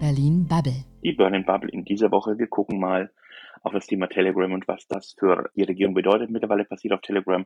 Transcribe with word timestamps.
Berlin 0.00 0.46
Bubble. 0.46 0.84
Die 1.02 1.12
Berlin 1.12 1.44
Bubble 1.44 1.70
in 1.70 1.84
dieser 1.84 2.10
Woche. 2.12 2.38
Wir 2.38 2.46
gucken 2.46 2.78
mal 2.78 3.10
auf 3.62 3.72
das 3.72 3.86
Thema 3.86 4.06
Telegram 4.06 4.52
und 4.52 4.68
was 4.68 4.86
das 4.86 5.14
für 5.18 5.50
die 5.56 5.64
Regierung 5.64 5.94
bedeutet. 5.94 6.30
Mittlerweile 6.30 6.64
passiert 6.64 6.94
auf 6.94 7.00
Telegram 7.00 7.44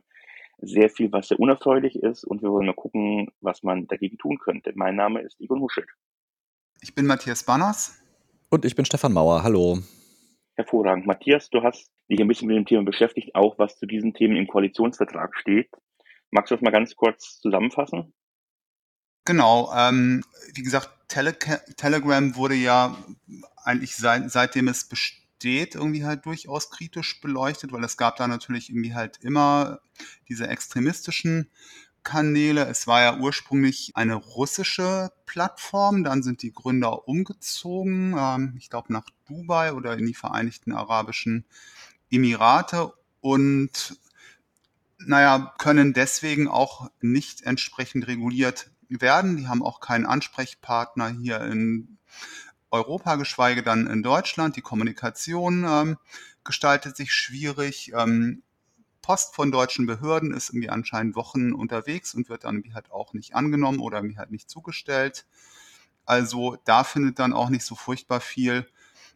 sehr 0.59 0.89
viel, 0.89 1.11
was 1.11 1.29
sehr 1.29 1.39
unerfreulich 1.39 1.95
ist 1.95 2.23
und 2.23 2.43
wir 2.43 2.51
wollen 2.51 2.67
mal 2.67 2.75
gucken, 2.75 3.31
was 3.41 3.63
man 3.63 3.87
dagegen 3.87 4.17
tun 4.17 4.37
könnte. 4.37 4.71
Mein 4.75 4.95
Name 4.95 5.21
ist 5.21 5.39
Igor 5.41 5.59
Huschel. 5.59 5.85
Ich 6.81 6.93
bin 6.93 7.07
Matthias 7.07 7.43
Banners. 7.43 7.99
Und 8.49 8.65
ich 8.65 8.75
bin 8.75 8.85
Stefan 8.85 9.13
Mauer. 9.13 9.41
Hallo. 9.41 9.79
Hervorragend. 10.55 11.07
Matthias, 11.07 11.49
du 11.49 11.63
hast 11.63 11.91
dich 12.07 12.21
ein 12.21 12.27
bisschen 12.27 12.47
mit 12.47 12.57
dem 12.57 12.65
Thema 12.65 12.83
beschäftigt, 12.83 13.33
auch 13.33 13.57
was 13.57 13.79
zu 13.79 13.87
diesen 13.87 14.13
Themen 14.13 14.35
im 14.35 14.45
Koalitionsvertrag 14.45 15.35
steht. 15.35 15.71
Magst 16.29 16.51
du 16.51 16.55
das 16.55 16.61
mal 16.61 16.71
ganz 16.71 16.95
kurz 16.95 17.39
zusammenfassen? 17.39 18.13
Genau, 19.25 19.71
ähm, 19.73 20.23
wie 20.53 20.63
gesagt, 20.63 20.89
Tele 21.07 21.37
Telegram 21.77 22.35
wurde 22.35 22.55
ja 22.55 22.97
eigentlich 23.63 23.95
seit, 23.95 24.29
seitdem 24.31 24.67
es 24.67 24.83
besteht, 24.85 25.75
irgendwie 25.75 26.03
halt 26.05 26.25
durchaus 26.25 26.69
kritisch 26.71 27.21
beleuchtet, 27.21 27.71
weil 27.71 27.83
es 27.83 27.97
gab 27.97 28.17
da 28.17 28.27
natürlich 28.27 28.69
irgendwie 28.69 28.93
halt 28.95 29.17
immer 29.21 29.79
diese 30.27 30.47
extremistischen 30.47 31.49
Kanäle. 32.03 32.65
Es 32.65 32.85
war 32.87 33.01
ja 33.01 33.17
ursprünglich 33.17 33.91
eine 33.95 34.15
russische 34.15 35.11
Plattform, 35.25 36.03
dann 36.03 36.21
sind 36.21 36.41
die 36.41 36.51
Gründer 36.51 37.07
umgezogen, 37.07 38.15
ähm, 38.17 38.55
ich 38.57 38.69
glaube 38.69 38.91
nach 38.91 39.05
Dubai 39.27 39.73
oder 39.73 39.97
in 39.97 40.05
die 40.05 40.13
Vereinigten 40.13 40.73
Arabischen 40.73 41.45
Emirate 42.11 42.93
und 43.21 43.97
naja, 45.05 45.53
können 45.57 45.93
deswegen 45.93 46.47
auch 46.47 46.89
nicht 47.01 47.43
entsprechend 47.43 48.07
reguliert 48.07 48.72
werden. 49.01 49.37
Die 49.37 49.47
haben 49.47 49.63
auch 49.63 49.79
keinen 49.79 50.05
Ansprechpartner 50.05 51.09
hier 51.09 51.41
in 51.41 51.97
Europa, 52.71 53.15
geschweige 53.15 53.63
dann 53.63 53.87
in 53.87 54.03
Deutschland. 54.03 54.55
Die 54.55 54.61
Kommunikation 54.61 55.65
ähm, 55.67 55.97
gestaltet 56.43 56.97
sich 56.97 57.13
schwierig. 57.13 57.91
Ähm, 57.95 58.43
Post 59.01 59.35
von 59.35 59.51
deutschen 59.51 59.85
Behörden 59.85 60.33
ist 60.33 60.49
irgendwie 60.49 60.69
anscheinend 60.69 61.15
Wochen 61.15 61.51
unterwegs 61.51 62.15
und 62.15 62.29
wird 62.29 62.45
dann 62.45 62.63
halt 62.73 62.91
auch 62.91 63.13
nicht 63.13 63.35
angenommen 63.35 63.79
oder 63.79 63.97
irgendwie 63.97 64.17
halt 64.17 64.31
nicht 64.31 64.49
zugestellt. 64.49 65.25
Also 66.05 66.57
da 66.63 66.83
findet 66.83 67.19
dann 67.19 67.33
auch 67.33 67.49
nicht 67.49 67.65
so 67.65 67.75
furchtbar 67.75 68.21
viel 68.21 68.65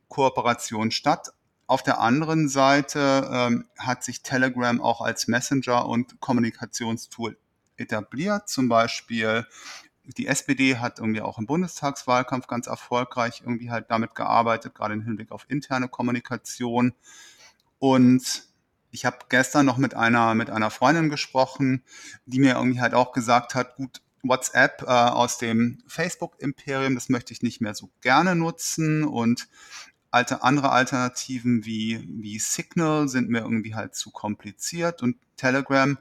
Kooperation 0.07 0.91
statt. 0.91 1.33
Auf 1.65 1.83
der 1.83 1.99
anderen 1.99 2.47
Seite 2.47 3.29
ähm, 3.31 3.65
hat 3.77 4.03
sich 4.03 4.21
Telegram 4.21 4.79
auch 4.81 5.01
als 5.01 5.27
Messenger 5.27 5.85
und 5.87 6.19
Kommunikationstool 6.21 7.37
etabliert. 7.77 8.49
Zum 8.49 8.69
Beispiel 8.69 9.45
die 10.15 10.27
SPD 10.27 10.77
hat 10.77 10.99
irgendwie 10.99 11.21
auch 11.21 11.37
im 11.37 11.45
Bundestagswahlkampf 11.45 12.47
ganz 12.47 12.67
erfolgreich 12.67 13.41
irgendwie 13.41 13.71
halt 13.71 13.91
damit 13.91 14.15
gearbeitet, 14.15 14.73
gerade 14.73 14.93
im 14.93 15.01
Hinblick 15.01 15.31
auf 15.31 15.45
interne 15.49 15.89
Kommunikation. 15.89 16.93
Und 17.79 18.47
ich 18.91 19.05
habe 19.05 19.17
gestern 19.29 19.65
noch 19.65 19.77
mit 19.77 19.95
einer, 19.95 20.33
mit 20.33 20.49
einer 20.49 20.69
Freundin 20.69 21.09
gesprochen, 21.09 21.83
die 22.25 22.39
mir 22.39 22.55
irgendwie 22.55 22.79
halt 22.79 22.93
auch 22.93 23.11
gesagt 23.11 23.53
hat, 23.53 23.75
gut, 23.75 24.01
WhatsApp 24.23 24.83
äh, 24.83 24.85
aus 24.85 25.37
dem 25.37 25.79
Facebook-Imperium, 25.87 26.95
das 26.95 27.09
möchte 27.09 27.33
ich 27.33 27.43
nicht 27.43 27.61
mehr 27.61 27.75
so 27.75 27.89
gerne 28.01 28.35
nutzen 28.35 29.03
und 29.03 29.47
alte, 30.09 30.41
andere 30.41 30.71
Alternativen 30.71 31.65
wie, 31.65 32.07
wie 32.09 32.39
Signal 32.39 33.07
sind 33.07 33.29
mir 33.29 33.39
irgendwie 33.39 33.75
halt 33.75 33.95
zu 33.95 34.09
kompliziert 34.11 35.03
und 35.03 35.17
Telegram 35.35 35.97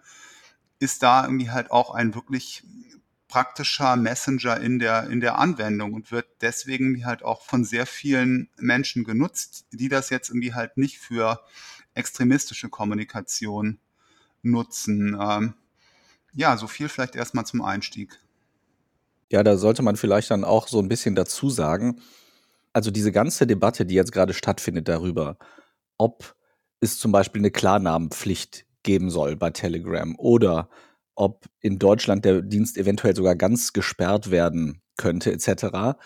ist 0.79 1.03
da 1.03 1.25
irgendwie 1.25 1.51
halt 1.51 1.71
auch 1.71 1.91
ein 1.91 2.15
wirklich 2.15 2.63
praktischer 3.29 3.97
Messenger 3.97 4.61
in 4.61 4.79
der, 4.79 5.09
in 5.09 5.21
der 5.21 5.39
Anwendung 5.39 5.95
und 5.95 6.13
wird 6.13 6.27
deswegen 6.41 7.05
halt 7.05 7.23
auch 7.23 7.43
von 7.43 7.65
sehr 7.65 7.87
vielen 7.87 8.49
Menschen 8.57 9.05
genutzt, 9.05 9.67
die 9.73 9.89
das 9.89 10.11
jetzt 10.11 10.31
irgendwie 10.31 10.55
halt 10.55 10.77
nicht 10.77 10.99
für 10.99 11.41
extremistische 11.95 12.69
Kommunikation 12.69 13.79
nutzen. 14.43 15.17
Ähm, 15.21 15.55
ja, 16.35 16.57
so 16.57 16.67
viel 16.67 16.89
vielleicht 16.89 17.17
erstmal 17.17 17.47
zum 17.47 17.63
Einstieg. 17.63 18.21
Ja, 19.31 19.43
da 19.43 19.57
sollte 19.57 19.83
man 19.83 19.97
vielleicht 19.97 20.31
dann 20.31 20.45
auch 20.45 20.69
so 20.69 20.79
ein 20.79 20.89
bisschen 20.89 21.15
dazu 21.15 21.51
sagen, 21.51 22.01
also 22.73 22.91
diese 22.91 23.11
ganze 23.11 23.47
Debatte, 23.47 23.87
die 23.87 23.95
jetzt 23.95 24.13
gerade 24.13 24.35
stattfindet 24.35 24.87
darüber, 24.87 25.39
ob 25.99 26.37
es 26.81 26.99
zum 26.99 27.11
Beispiel 27.11 27.41
eine 27.41 27.51
Klarnamenpflicht 27.51 28.66
geben 28.87 29.11
soll 29.11 29.37
bei 29.37 29.51
Telegram 29.51 30.17
oder 30.17 30.71
ob 31.15 31.47
in 31.61 31.79
Deutschland 31.79 32.25
der 32.25 32.41
Dienst 32.41 32.79
eventuell 32.79 33.15
sogar 33.15 33.37
ganz 33.37 33.75
gesperrt 33.75 34.31
werden 34.31 34.81
könnte, 34.97 35.33
etc. 35.33 35.99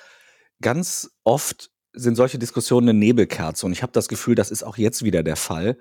Ganz 0.61 1.11
oft 1.23 1.71
sind 1.93 2.17
solche 2.17 2.39
Diskussionen 2.39 2.89
eine 2.89 2.99
Nebelkerze 2.99 3.67
und 3.67 3.73
ich 3.73 3.83
habe 3.83 3.93
das 3.93 4.09
Gefühl, 4.09 4.35
das 4.35 4.51
ist 4.51 4.65
auch 4.65 4.77
jetzt 4.77 5.05
wieder 5.05 5.23
der 5.23 5.37
Fall, 5.37 5.77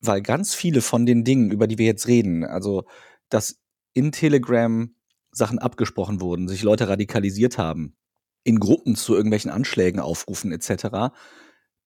weil 0.00 0.22
ganz 0.22 0.54
viele 0.54 0.80
von 0.80 1.04
den 1.04 1.24
Dingen, 1.24 1.50
über 1.50 1.66
die 1.66 1.78
wir 1.78 1.86
jetzt 1.86 2.08
reden, 2.08 2.44
also 2.44 2.84
dass 3.28 3.60
in 3.94 4.12
Telegram 4.12 4.94
Sachen 5.32 5.58
abgesprochen 5.58 6.20
wurden, 6.20 6.48
sich 6.48 6.62
Leute 6.62 6.88
radikalisiert 6.88 7.58
haben, 7.58 7.96
in 8.44 8.60
Gruppen 8.60 8.96
zu 8.96 9.14
irgendwelchen 9.14 9.50
Anschlägen 9.50 10.00
aufrufen 10.00 10.52
etc. 10.52 11.14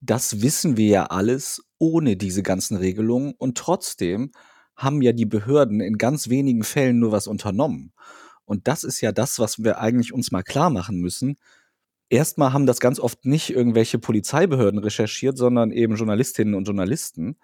Das 0.05 0.43
wissen 0.43 0.77
wir 0.77 0.89
ja 0.89 1.07
alles 1.07 1.63
ohne 1.79 2.17
diese 2.17 2.43
ganzen 2.43 2.77
Regelungen 2.77 3.35
und 3.39 3.57
trotzdem 3.57 4.33
haben 4.75 5.01
ja 5.01 5.13
die 5.13 5.27
Behörden 5.27 5.81
in 5.81 5.97
ganz 5.97 6.29
wenigen 6.29 6.65
Fällen 6.65 6.99
nur 6.99 7.13
was 7.13 7.29
unternommen. 7.29 7.93
Und 8.45 8.67
das 8.67 8.83
ist 8.83 9.01
ja 9.01 9.13
das, 9.13 9.39
was 9.39 9.63
wir 9.63 9.79
eigentlich 9.79 10.13
uns 10.13 10.33
mal 10.33 10.43
klar 10.43 10.71
machen 10.71 10.99
müssen. 10.99 11.39
Erstmal 12.09 12.53
haben 12.53 12.67
das 12.67 12.81
ganz 12.81 12.99
oft 12.99 13.25
nicht 13.25 13.51
irgendwelche 13.51 13.99
Polizeibehörden 14.01 14.81
recherchiert, 14.81 15.39
sondern 15.39 15.71
eben 15.71 15.95
Journalistinnen 15.95 16.55
und 16.55 16.65
Journalisten. 16.65 17.39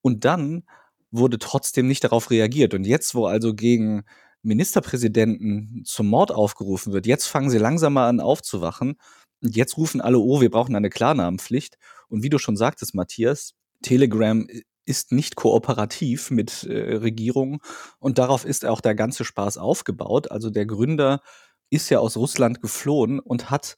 Und 0.00 0.24
dann 0.24 0.64
wurde 1.10 1.38
trotzdem 1.38 1.86
nicht 1.86 2.02
darauf 2.02 2.30
reagiert. 2.30 2.72
Und 2.74 2.84
jetzt, 2.86 3.14
wo 3.14 3.26
also 3.26 3.54
gegen 3.54 4.04
Ministerpräsidenten 4.42 5.82
zum 5.84 6.08
Mord 6.08 6.32
aufgerufen 6.32 6.92
wird, 6.92 7.06
jetzt 7.06 7.26
fangen 7.26 7.50
sie 7.50 7.58
langsam 7.58 7.92
mal 7.92 8.08
an 8.08 8.20
aufzuwachen. 8.20 8.96
Und 9.44 9.56
jetzt 9.56 9.76
rufen 9.76 10.00
alle, 10.00 10.18
oh, 10.18 10.40
wir 10.40 10.50
brauchen 10.50 10.74
eine 10.74 10.88
Klarnamenpflicht. 10.88 11.76
Und 12.08 12.22
wie 12.22 12.30
du 12.30 12.38
schon 12.38 12.56
sagtest, 12.56 12.94
Matthias, 12.94 13.54
Telegram 13.82 14.46
ist 14.86 15.12
nicht 15.12 15.36
kooperativ 15.36 16.30
mit 16.30 16.64
äh, 16.64 16.96
Regierungen 16.96 17.60
und 17.98 18.18
darauf 18.18 18.44
ist 18.44 18.64
auch 18.64 18.80
der 18.80 18.94
ganze 18.94 19.24
Spaß 19.24 19.58
aufgebaut. 19.58 20.30
Also 20.30 20.50
der 20.50 20.66
Gründer 20.66 21.20
ist 21.70 21.90
ja 21.90 21.98
aus 21.98 22.16
Russland 22.16 22.60
geflohen 22.60 23.20
und 23.20 23.50
hat 23.50 23.76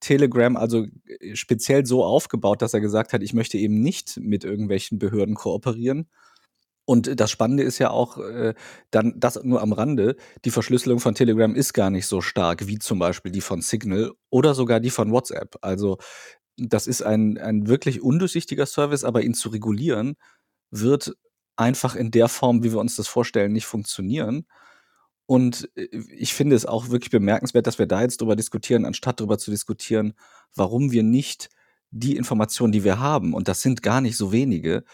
Telegram 0.00 0.56
also 0.56 0.86
äh, 1.06 1.36
speziell 1.36 1.86
so 1.86 2.04
aufgebaut, 2.04 2.62
dass 2.62 2.74
er 2.74 2.80
gesagt 2.80 3.12
hat, 3.12 3.22
ich 3.22 3.34
möchte 3.34 3.58
eben 3.58 3.80
nicht 3.80 4.18
mit 4.18 4.44
irgendwelchen 4.44 4.98
Behörden 4.98 5.34
kooperieren, 5.34 6.08
und 6.88 7.20
das 7.20 7.30
Spannende 7.30 7.64
ist 7.64 7.78
ja 7.78 7.90
auch, 7.90 8.16
äh, 8.16 8.54
dann 8.90 9.12
das 9.20 9.38
nur 9.44 9.60
am 9.60 9.74
Rande, 9.74 10.16
die 10.46 10.50
Verschlüsselung 10.50 11.00
von 11.00 11.14
Telegram 11.14 11.54
ist 11.54 11.74
gar 11.74 11.90
nicht 11.90 12.06
so 12.06 12.22
stark 12.22 12.66
wie 12.66 12.78
zum 12.78 12.98
Beispiel 12.98 13.30
die 13.30 13.42
von 13.42 13.60
Signal 13.60 14.12
oder 14.30 14.54
sogar 14.54 14.80
die 14.80 14.88
von 14.88 15.12
WhatsApp. 15.12 15.58
Also 15.60 15.98
das 16.56 16.86
ist 16.86 17.02
ein, 17.02 17.36
ein 17.36 17.68
wirklich 17.68 18.00
undurchsichtiger 18.00 18.64
Service, 18.64 19.04
aber 19.04 19.20
ihn 19.20 19.34
zu 19.34 19.50
regulieren, 19.50 20.16
wird 20.70 21.14
einfach 21.56 21.94
in 21.94 22.10
der 22.10 22.28
Form, 22.28 22.64
wie 22.64 22.72
wir 22.72 22.80
uns 22.80 22.96
das 22.96 23.06
vorstellen, 23.06 23.52
nicht 23.52 23.66
funktionieren. 23.66 24.46
Und 25.26 25.68
äh, 25.76 25.88
ich 26.16 26.32
finde 26.32 26.56
es 26.56 26.64
auch 26.64 26.88
wirklich 26.88 27.10
bemerkenswert, 27.10 27.66
dass 27.66 27.78
wir 27.78 27.86
da 27.86 28.00
jetzt 28.00 28.22
drüber 28.22 28.34
diskutieren, 28.34 28.86
anstatt 28.86 29.20
darüber 29.20 29.36
zu 29.36 29.50
diskutieren, 29.50 30.14
warum 30.54 30.90
wir 30.90 31.02
nicht 31.02 31.50
die 31.90 32.16
Informationen, 32.16 32.72
die 32.72 32.84
wir 32.84 32.98
haben, 32.98 33.34
und 33.34 33.46
das 33.46 33.60
sind 33.60 33.82
gar 33.82 34.00
nicht 34.00 34.16
so 34.16 34.32
wenige, 34.32 34.84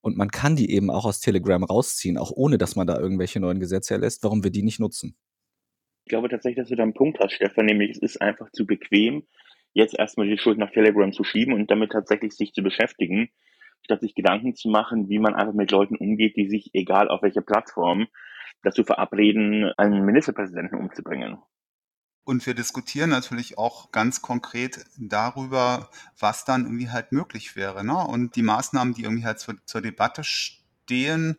und 0.00 0.16
man 0.16 0.30
kann 0.30 0.56
die 0.56 0.70
eben 0.70 0.90
auch 0.90 1.04
aus 1.04 1.20
Telegram 1.20 1.62
rausziehen, 1.62 2.18
auch 2.18 2.30
ohne 2.30 2.58
dass 2.58 2.76
man 2.76 2.86
da 2.86 2.98
irgendwelche 2.98 3.40
neuen 3.40 3.60
Gesetze 3.60 3.94
erlässt, 3.94 4.22
warum 4.24 4.44
wir 4.44 4.50
die 4.50 4.62
nicht 4.62 4.80
nutzen. 4.80 5.16
Ich 6.04 6.10
glaube 6.10 6.28
tatsächlich, 6.28 6.62
dass 6.62 6.68
du 6.68 6.76
da 6.76 6.84
einen 6.84 6.94
Punkt 6.94 7.18
hast, 7.20 7.32
Stefan, 7.32 7.66
nämlich 7.66 7.90
es 7.90 7.98
ist 7.98 8.22
einfach 8.22 8.50
zu 8.52 8.66
bequem, 8.66 9.26
jetzt 9.74 9.98
erstmal 9.98 10.28
die 10.28 10.38
Schuld 10.38 10.58
nach 10.58 10.70
Telegram 10.70 11.12
zu 11.12 11.24
schieben 11.24 11.52
und 11.52 11.70
damit 11.70 11.92
tatsächlich 11.92 12.32
sich 12.32 12.52
zu 12.52 12.62
beschäftigen, 12.62 13.28
statt 13.82 14.00
sich 14.00 14.14
Gedanken 14.14 14.54
zu 14.54 14.68
machen, 14.68 15.08
wie 15.08 15.18
man 15.18 15.34
einfach 15.34 15.54
mit 15.54 15.70
Leuten 15.70 15.96
umgeht, 15.96 16.36
die 16.36 16.48
sich, 16.48 16.70
egal 16.72 17.08
auf 17.08 17.22
welcher 17.22 17.42
Plattform, 17.42 18.08
dazu 18.62 18.84
verabreden, 18.84 19.72
einen 19.76 20.04
Ministerpräsidenten 20.04 20.78
umzubringen. 20.78 21.38
Und 22.28 22.44
wir 22.44 22.52
diskutieren 22.52 23.08
natürlich 23.08 23.56
auch 23.56 23.90
ganz 23.90 24.20
konkret 24.20 24.84
darüber, 24.98 25.88
was 26.18 26.44
dann 26.44 26.64
irgendwie 26.64 26.90
halt 26.90 27.10
möglich 27.10 27.56
wäre. 27.56 27.82
Ne? 27.82 27.96
Und 27.96 28.36
die 28.36 28.42
Maßnahmen, 28.42 28.92
die 28.92 29.04
irgendwie 29.04 29.24
halt 29.24 29.38
zur, 29.38 29.54
zur 29.64 29.80
Debatte 29.80 30.24
stehen, 30.24 31.38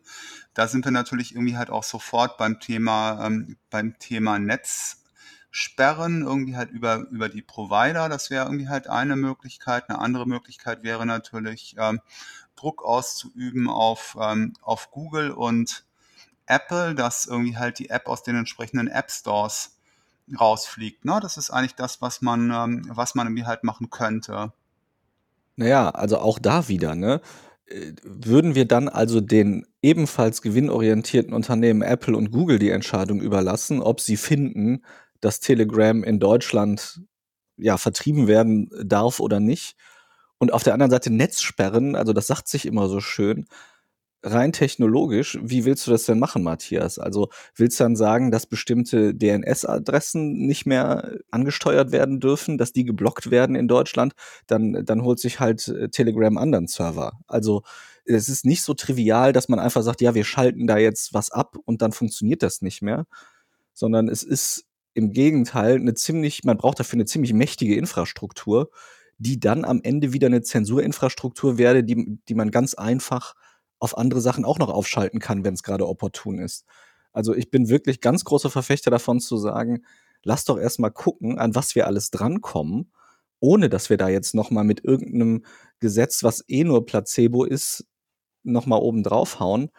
da 0.52 0.66
sind 0.66 0.84
wir 0.84 0.90
natürlich 0.90 1.32
irgendwie 1.32 1.56
halt 1.56 1.70
auch 1.70 1.84
sofort 1.84 2.38
beim 2.38 2.58
Thema, 2.58 3.24
ähm, 3.24 3.56
beim 3.70 4.00
Thema 4.00 4.40
Netzsperren, 4.40 6.22
irgendwie 6.22 6.56
halt 6.56 6.72
über, 6.72 7.06
über 7.12 7.28
die 7.28 7.42
Provider. 7.42 8.08
Das 8.08 8.30
wäre 8.30 8.46
irgendwie 8.46 8.68
halt 8.68 8.88
eine 8.88 9.14
Möglichkeit. 9.14 9.88
Eine 9.88 10.00
andere 10.00 10.26
Möglichkeit 10.26 10.82
wäre 10.82 11.06
natürlich, 11.06 11.76
ähm, 11.78 12.00
Druck 12.56 12.84
auszuüben 12.84 13.70
auf, 13.70 14.18
ähm, 14.20 14.54
auf 14.60 14.90
Google 14.90 15.30
und 15.30 15.84
Apple, 16.46 16.96
dass 16.96 17.26
irgendwie 17.26 17.56
halt 17.56 17.78
die 17.78 17.90
App 17.90 18.08
aus 18.08 18.24
den 18.24 18.34
entsprechenden 18.34 18.88
App 18.88 19.12
Stores 19.12 19.76
rausfliegt. 20.38 21.04
Ne? 21.04 21.18
Das 21.22 21.36
ist 21.36 21.50
eigentlich 21.50 21.74
das, 21.74 22.00
was 22.02 22.22
man, 22.22 22.50
ähm, 22.50 22.82
was 22.88 23.14
man 23.14 23.26
irgendwie 23.26 23.46
halt 23.46 23.64
machen 23.64 23.90
könnte. 23.90 24.52
Naja, 25.56 25.90
also 25.90 26.18
auch 26.18 26.38
da 26.38 26.68
wieder, 26.68 26.94
ne? 26.94 27.20
Äh, 27.66 27.92
würden 28.02 28.54
wir 28.54 28.66
dann 28.66 28.88
also 28.88 29.20
den 29.20 29.66
ebenfalls 29.82 30.42
gewinnorientierten 30.42 31.34
Unternehmen 31.34 31.82
Apple 31.82 32.16
und 32.16 32.30
Google 32.30 32.58
die 32.58 32.70
Entscheidung 32.70 33.20
überlassen, 33.20 33.82
ob 33.82 34.00
sie 34.00 34.16
finden, 34.16 34.84
dass 35.20 35.40
Telegram 35.40 36.02
in 36.02 36.18
Deutschland 36.18 37.02
ja 37.56 37.76
vertrieben 37.76 38.26
werden 38.26 38.70
darf 38.82 39.20
oder 39.20 39.40
nicht? 39.40 39.76
Und 40.38 40.52
auf 40.52 40.62
der 40.62 40.72
anderen 40.72 40.90
Seite 40.90 41.10
Netzsperren, 41.10 41.94
also 41.94 42.14
das 42.14 42.26
sagt 42.26 42.48
sich 42.48 42.64
immer 42.64 42.88
so 42.88 43.00
schön, 43.00 43.46
rein 44.22 44.52
technologisch, 44.52 45.38
wie 45.42 45.64
willst 45.64 45.86
du 45.86 45.90
das 45.90 46.04
denn 46.04 46.18
machen, 46.18 46.42
Matthias? 46.42 46.98
Also 46.98 47.30
willst 47.54 47.80
du 47.80 47.84
dann 47.84 47.96
sagen, 47.96 48.30
dass 48.30 48.46
bestimmte 48.46 49.14
DNS-Adressen 49.14 50.46
nicht 50.46 50.66
mehr 50.66 51.18
angesteuert 51.30 51.92
werden 51.92 52.20
dürfen, 52.20 52.58
dass 52.58 52.72
die 52.72 52.84
geblockt 52.84 53.30
werden 53.30 53.56
in 53.56 53.68
Deutschland? 53.68 54.12
Dann, 54.46 54.84
dann 54.84 55.02
holt 55.02 55.20
sich 55.20 55.40
halt 55.40 55.68
äh, 55.68 55.88
Telegram 55.88 56.36
anderen 56.36 56.66
Server. 56.66 57.12
Also 57.26 57.62
es 58.04 58.28
ist 58.28 58.44
nicht 58.44 58.62
so 58.62 58.74
trivial, 58.74 59.32
dass 59.32 59.48
man 59.48 59.58
einfach 59.58 59.82
sagt, 59.82 60.00
ja, 60.00 60.14
wir 60.14 60.24
schalten 60.24 60.66
da 60.66 60.78
jetzt 60.78 61.14
was 61.14 61.30
ab 61.30 61.56
und 61.64 61.80
dann 61.82 61.92
funktioniert 61.92 62.42
das 62.42 62.62
nicht 62.62 62.82
mehr, 62.82 63.06
sondern 63.72 64.08
es 64.08 64.22
ist 64.22 64.66
im 64.94 65.12
Gegenteil 65.12 65.76
eine 65.76 65.94
ziemlich, 65.94 66.44
man 66.44 66.56
braucht 66.56 66.80
dafür 66.80 66.96
eine 66.96 67.06
ziemlich 67.06 67.32
mächtige 67.32 67.76
Infrastruktur, 67.76 68.70
die 69.18 69.38
dann 69.38 69.64
am 69.64 69.80
Ende 69.82 70.12
wieder 70.12 70.26
eine 70.26 70.42
Zensurinfrastruktur 70.42 71.58
werde, 71.58 71.84
die, 71.84 72.18
die 72.28 72.34
man 72.34 72.50
ganz 72.50 72.74
einfach 72.74 73.34
auf 73.80 73.98
andere 73.98 74.20
Sachen 74.20 74.44
auch 74.44 74.58
noch 74.58 74.70
aufschalten 74.70 75.18
kann, 75.18 75.44
wenn 75.44 75.54
es 75.54 75.62
gerade 75.62 75.88
opportun 75.88 76.38
ist. 76.38 76.64
Also 77.12 77.34
ich 77.34 77.50
bin 77.50 77.68
wirklich 77.68 78.00
ganz 78.00 78.24
großer 78.24 78.50
Verfechter 78.50 78.90
davon 78.90 79.20
zu 79.20 79.36
sagen, 79.36 79.84
lass 80.22 80.44
doch 80.44 80.58
erstmal 80.58 80.92
gucken, 80.92 81.38
an 81.38 81.54
was 81.54 81.74
wir 81.74 81.86
alles 81.86 82.10
drankommen, 82.10 82.92
ohne 83.40 83.68
dass 83.68 83.90
wir 83.90 83.96
da 83.96 84.08
jetzt 84.08 84.34
nochmal 84.34 84.64
mit 84.64 84.84
irgendeinem 84.84 85.44
Gesetz, 85.80 86.22
was 86.22 86.44
eh 86.46 86.62
nur 86.62 86.86
Placebo 86.86 87.44
ist, 87.44 87.86
nochmal 88.42 88.80
oben 88.80 89.02
draufhauen 89.02 89.70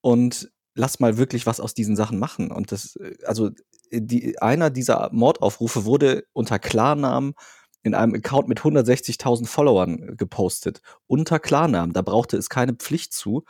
und 0.00 0.52
lass 0.74 1.00
mal 1.00 1.16
wirklich 1.16 1.46
was 1.46 1.60
aus 1.60 1.74
diesen 1.74 1.96
Sachen 1.96 2.18
machen. 2.18 2.50
Und 2.52 2.72
das, 2.72 2.98
also 3.24 3.50
die, 3.90 4.38
einer 4.40 4.70
dieser 4.70 5.10
Mordaufrufe 5.12 5.84
wurde 5.84 6.24
unter 6.32 6.58
Klarnamen 6.58 7.34
in 7.82 7.94
einem 7.94 8.14
Account 8.14 8.48
mit 8.48 8.60
160.000 8.60 9.46
Followern 9.46 10.16
gepostet. 10.16 10.82
Unter 11.06 11.38
Klarnamen. 11.38 11.92
Da 11.92 12.02
brauchte 12.02 12.36
es 12.36 12.48
keine 12.48 12.74
Pflicht 12.74 13.12
zu. 13.12 13.44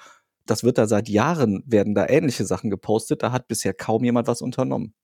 Das 0.46 0.64
wird 0.64 0.78
da 0.78 0.86
seit 0.86 1.08
Jahren, 1.08 1.62
werden 1.66 1.94
da 1.94 2.08
ähnliche 2.08 2.44
Sachen 2.44 2.70
gepostet. 2.70 3.22
Da 3.22 3.32
hat 3.32 3.48
bisher 3.48 3.74
kaum 3.74 4.04
jemand 4.04 4.28
was 4.28 4.42
unternommen. 4.42 4.94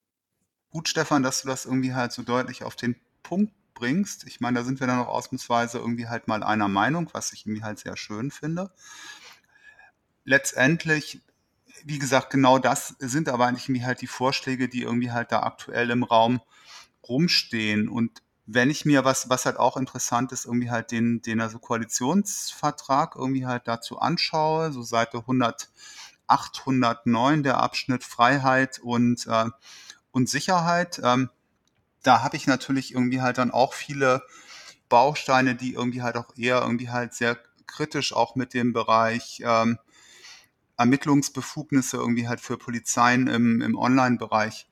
Gut, 0.70 0.88
Stefan, 0.88 1.22
dass 1.22 1.42
du 1.42 1.48
das 1.48 1.64
irgendwie 1.64 1.94
halt 1.94 2.12
so 2.12 2.22
deutlich 2.22 2.62
auf 2.62 2.76
den 2.76 2.96
Punkt 3.22 3.52
bringst. 3.74 4.26
Ich 4.26 4.40
meine, 4.40 4.58
da 4.58 4.64
sind 4.64 4.80
wir 4.80 4.86
dann 4.86 4.98
auch 4.98 5.08
ausnahmsweise 5.08 5.78
irgendwie 5.78 6.08
halt 6.08 6.28
mal 6.28 6.42
einer 6.42 6.68
Meinung, 6.68 7.08
was 7.12 7.32
ich 7.32 7.46
irgendwie 7.46 7.62
halt 7.62 7.78
sehr 7.78 7.96
schön 7.96 8.30
finde. 8.30 8.70
Letztendlich, 10.24 11.20
wie 11.84 11.98
gesagt, 11.98 12.30
genau 12.30 12.58
das 12.58 12.96
sind 12.98 13.28
aber 13.28 13.46
eigentlich 13.46 13.68
irgendwie 13.68 13.86
halt 13.86 14.00
die 14.00 14.06
Vorschläge, 14.08 14.68
die 14.68 14.82
irgendwie 14.82 15.12
halt 15.12 15.30
da 15.30 15.42
aktuell 15.44 15.90
im 15.90 16.02
Raum 16.02 16.40
rumstehen. 17.08 17.88
Und 17.88 18.22
wenn 18.46 18.70
ich 18.70 18.84
mir 18.84 19.04
was, 19.04 19.28
was 19.28 19.44
halt 19.44 19.58
auch 19.58 19.76
interessant 19.76 20.30
ist, 20.32 20.46
irgendwie 20.46 20.70
halt 20.70 20.92
den, 20.92 21.20
den 21.20 21.40
also 21.40 21.58
Koalitionsvertrag 21.58 23.16
irgendwie 23.16 23.46
halt 23.46 23.66
dazu 23.66 23.98
anschaue, 23.98 24.72
so 24.72 24.82
Seite 24.82 25.18
108, 25.18 25.68
109, 26.60 27.42
der 27.42 27.58
Abschnitt 27.58 28.04
Freiheit 28.04 28.78
und, 28.78 29.26
äh, 29.26 29.46
und 30.12 30.28
Sicherheit, 30.28 31.00
ähm, 31.02 31.30
da 32.04 32.22
habe 32.22 32.36
ich 32.36 32.46
natürlich 32.46 32.94
irgendwie 32.94 33.20
halt 33.20 33.38
dann 33.38 33.50
auch 33.50 33.74
viele 33.74 34.22
Bausteine, 34.88 35.56
die 35.56 35.74
irgendwie 35.74 36.02
halt 36.02 36.16
auch 36.16 36.36
eher 36.36 36.62
irgendwie 36.62 36.90
halt 36.90 37.14
sehr 37.14 37.36
kritisch 37.66 38.12
auch 38.12 38.36
mit 38.36 38.54
dem 38.54 38.72
Bereich 38.72 39.42
ähm, 39.44 39.78
Ermittlungsbefugnisse 40.76 41.96
irgendwie 41.96 42.28
halt 42.28 42.40
für 42.40 42.58
Polizeien 42.58 43.26
im, 43.26 43.60
im 43.60 43.76
Online-Bereich 43.76 44.68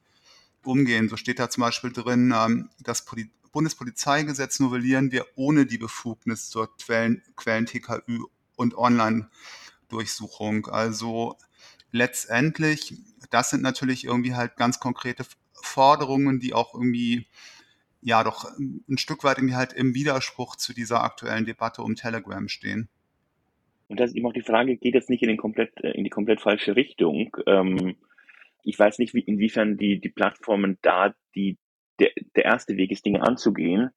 umgehen. 0.62 1.08
So 1.08 1.16
steht 1.16 1.40
da 1.40 1.50
zum 1.50 1.62
Beispiel 1.62 1.92
drin, 1.92 2.32
ähm, 2.36 2.70
dass 2.78 3.04
Poli 3.04 3.30
Bundespolizeigesetz 3.54 4.58
novellieren 4.58 5.12
wir 5.12 5.26
ohne 5.36 5.64
die 5.64 5.78
Befugnis 5.78 6.50
zur 6.50 6.76
Quellen, 6.76 7.22
Quellen 7.36 7.66
TKÜ 7.66 8.24
und 8.56 8.76
Online-Durchsuchung. 8.76 10.66
Also 10.66 11.36
letztendlich, 11.92 12.94
das 13.30 13.50
sind 13.50 13.62
natürlich 13.62 14.04
irgendwie 14.04 14.34
halt 14.34 14.56
ganz 14.56 14.80
konkrete 14.80 15.24
Forderungen, 15.52 16.40
die 16.40 16.52
auch 16.52 16.74
irgendwie 16.74 17.26
ja 18.02 18.24
doch 18.24 18.44
ein 18.58 18.98
Stück 18.98 19.22
weit 19.22 19.38
irgendwie 19.38 19.54
halt 19.54 19.72
im 19.72 19.94
Widerspruch 19.94 20.56
zu 20.56 20.74
dieser 20.74 21.04
aktuellen 21.04 21.46
Debatte 21.46 21.82
um 21.82 21.94
Telegram 21.94 22.48
stehen. 22.48 22.88
Und 23.86 24.00
das 24.00 24.10
ist 24.10 24.16
eben 24.16 24.26
auch 24.26 24.32
die 24.32 24.42
Frage, 24.42 24.76
geht 24.76 24.96
es 24.96 25.08
nicht 25.08 25.22
in, 25.22 25.28
den 25.28 25.36
komplett, 25.36 25.72
äh, 25.82 25.92
in 25.92 26.02
die 26.02 26.10
komplett 26.10 26.40
falsche 26.40 26.74
Richtung? 26.74 27.36
Ähm, 27.46 27.94
ich 28.64 28.76
weiß 28.76 28.98
nicht, 28.98 29.14
wie, 29.14 29.20
inwiefern 29.20 29.76
die, 29.76 30.00
die 30.00 30.08
Plattformen 30.08 30.78
da 30.82 31.14
die 31.36 31.56
der, 32.00 32.10
der 32.36 32.44
erste 32.44 32.76
Weg 32.76 32.90
ist, 32.90 33.04
Dinge 33.04 33.22
anzugehen, 33.22 33.90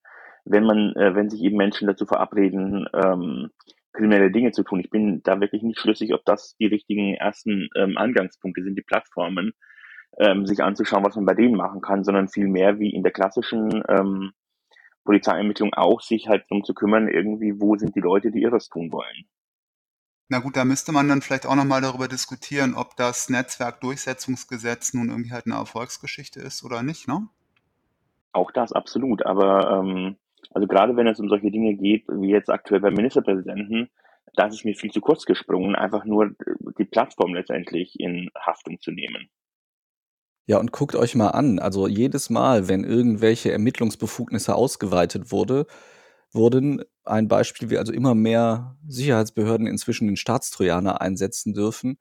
wenn 0.46 0.64
man, 0.64 0.96
äh, 0.96 1.16
wenn 1.16 1.30
sich 1.30 1.42
eben 1.42 1.58
Menschen 1.58 1.88
dazu 1.88 2.06
verabreden, 2.06 2.88
ähm, 2.94 3.52
kriminelle 3.94 4.32
Dinge 4.32 4.52
zu 4.52 4.64
tun. 4.64 4.80
Ich 4.80 4.90
bin 4.90 5.22
da 5.24 5.40
wirklich 5.42 5.64
nicht 5.64 5.80
schlüssig, 5.80 6.14
ob 6.14 6.24
das 6.26 6.56
die 6.58 6.68
richtigen 6.68 7.16
ersten 7.16 7.70
ähm, 7.76 7.98
Angangspunkte 7.98 8.64
sind, 8.64 8.76
die 8.76 8.84
Plattformen, 8.84 9.54
ähm, 10.20 10.46
sich 10.46 10.64
anzuschauen, 10.64 11.04
was 11.04 11.16
man 11.16 11.26
bei 11.26 11.34
denen 11.34 11.56
machen 11.56 11.82
kann, 11.82 12.04
sondern 12.04 12.28
vielmehr 12.28 12.80
wie 12.80 12.94
in 12.94 13.04
der 13.04 13.12
klassischen 13.12 13.84
ähm, 13.90 14.32
Polizeiermittlung 15.04 15.74
auch, 15.74 16.02
sich 16.02 16.28
halt 16.28 16.46
darum 16.50 16.64
zu 16.64 16.74
kümmern, 16.74 17.08
irgendwie, 17.08 17.60
wo 17.60 17.76
sind 17.76 17.96
die 17.96 18.02
Leute, 18.02 18.32
die 18.32 18.42
ihres 18.42 18.70
tun 18.70 18.92
wollen. 18.92 19.26
Na 20.30 20.40
gut, 20.40 20.58
da 20.58 20.66
müsste 20.66 20.92
man 20.92 21.08
dann 21.08 21.22
vielleicht 21.22 21.46
auch 21.46 21.56
nochmal 21.56 21.82
darüber 21.82 22.10
diskutieren, 22.10 22.76
ob 22.76 22.98
das 22.98 23.30
Netzwerkdurchsetzungsgesetz 23.30 24.94
nun 24.94 25.10
irgendwie 25.10 25.32
halt 25.32 25.46
eine 25.46 25.56
Erfolgsgeschichte 25.56 26.42
ist 26.42 26.66
oder 26.66 26.84
nicht, 26.84 27.08
ne? 27.08 27.30
Auch 28.34 28.52
das 28.52 28.72
absolut, 28.72 29.26
aber 29.26 29.80
ähm, 29.80 30.18
also 30.52 30.68
gerade 30.68 30.96
wenn 30.96 31.08
es 31.08 31.20
um 31.20 31.30
solche 31.30 31.52
Dinge 31.52 31.76
geht, 31.76 32.06
wie 32.08 32.30
jetzt 32.30 32.50
aktuell 32.50 32.82
beim 32.82 32.94
Ministerpräsidenten, 32.94 33.90
da 34.36 34.48
ist 34.48 34.56
es 34.56 34.64
mir 34.64 34.76
viel 34.76 34.92
zu 34.92 35.02
kurz 35.02 35.26
gesprungen, 35.26 35.76
einfach 35.76 36.06
nur 36.06 36.32
die 36.78 36.86
Plattform 36.86 37.34
letztendlich 37.34 38.00
in 38.00 38.30
Haftung 38.40 38.80
zu 38.80 38.92
nehmen. 38.92 39.30
Ja, 40.46 40.60
und 40.60 40.72
guckt 40.72 40.96
euch 40.96 41.16
mal 41.16 41.30
an, 41.30 41.60
also 41.60 41.88
jedes 41.88 42.30
Mal, 42.30 42.70
wenn 42.70 42.84
irgendwelche 42.84 43.52
Ermittlungsbefugnisse 43.52 44.56
ausgeweitet 44.56 45.32
wurde, 45.32 45.66
wurden 46.32 46.84
ein 47.04 47.28
Beispiel, 47.28 47.70
wie 47.70 47.78
also 47.78 47.92
immer 47.92 48.16
mehr 48.16 48.78
Sicherheitsbehörden 48.88 49.68
inzwischen 49.68 50.08
den 50.08 50.16
Staatstrojaner 50.16 51.02
einsetzen 51.02 51.54
dürfen, 51.54 51.98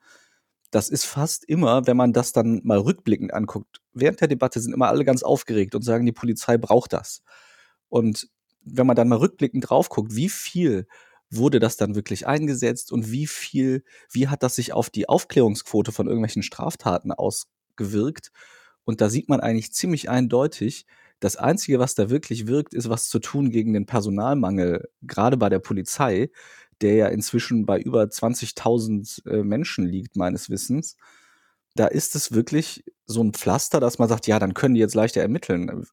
das 0.77 0.91
ist 0.91 1.07
fast 1.07 1.47
immer, 1.47 1.87
wenn 1.87 1.97
man 1.97 2.13
das 2.13 2.33
dann 2.33 2.61
mal 2.63 2.77
rückblickend 2.77 3.33
anguckt, 3.33 3.81
während 3.95 4.21
der 4.21 4.29
Debatte 4.29 4.61
sind 4.61 4.75
immer 4.75 4.89
alle 4.89 5.07
ganz 5.07 5.23
aufgeregt 5.23 5.75
und 5.75 5.81
sagen, 5.81 6.05
die 6.05 6.13
Polizei 6.13 6.59
braucht 6.59 6.93
das. 6.93 7.23
Und 7.89 8.29
wenn 8.61 8.87
man 8.87 8.95
dann 8.95 9.09
mal 9.09 9.17
rückblickend 9.17 9.71
drauf 9.71 9.89
guckt, 9.89 10.15
wie 10.15 10.29
viel 10.29 10.87
wurde 11.31 11.61
das 11.61 11.79
dann 11.79 11.95
wirklich 11.95 12.27
eingesetzt 12.27 12.93
und 12.93 13.11
wie 13.11 13.27
viel, 13.27 13.85
wie 14.11 14.29
hat 14.29 14.43
das 14.43 14.57
sich 14.57 14.75
auf 14.75 14.91
die 14.91 15.09
Aufklärungsquote 15.09 15.93
von 15.93 16.09
irgendwelchen 16.09 16.43
Straftaten 16.43 17.11
ausgewirkt? 17.11 18.31
Und 18.85 19.01
da 19.01 19.09
sieht 19.09 19.31
man 19.31 19.41
eigentlich 19.41 19.73
ziemlich 19.73 20.11
eindeutig, 20.11 20.85
das 21.21 21.37
Einzige, 21.37 21.79
was 21.79 21.95
da 21.95 22.11
wirklich 22.11 22.47
wirkt, 22.47 22.75
ist 22.75 22.91
was 22.91 23.09
zu 23.09 23.19
tun 23.19 23.51
gegen 23.51 23.73
den 23.73 23.87
Personalmangel, 23.87 24.89
gerade 25.03 25.37
bei 25.37 25.49
der 25.49 25.61
Polizei 25.61 26.31
der 26.81 26.95
ja 26.95 27.07
inzwischen 27.09 27.67
bei 27.67 27.81
über 27.81 28.03
20.000 28.03 29.27
äh, 29.29 29.43
Menschen 29.43 29.87
liegt, 29.87 30.17
meines 30.17 30.51
Wissens. 30.51 30.97
Da 31.75 31.87
ist 31.87 32.15
es 32.15 32.33
wirklich 32.33 32.85
so 33.07 33.23
ein 33.23 33.33
Pflaster, 33.33 33.81
dass 33.81 33.99
man 33.99 34.09
sagt, 34.09 34.27
ja, 34.27 34.39
dann 34.39 34.55
können 34.55 34.75
die 34.75 34.81
jetzt 34.81 34.95
leichter 34.95 35.21
ermitteln. 35.21 35.87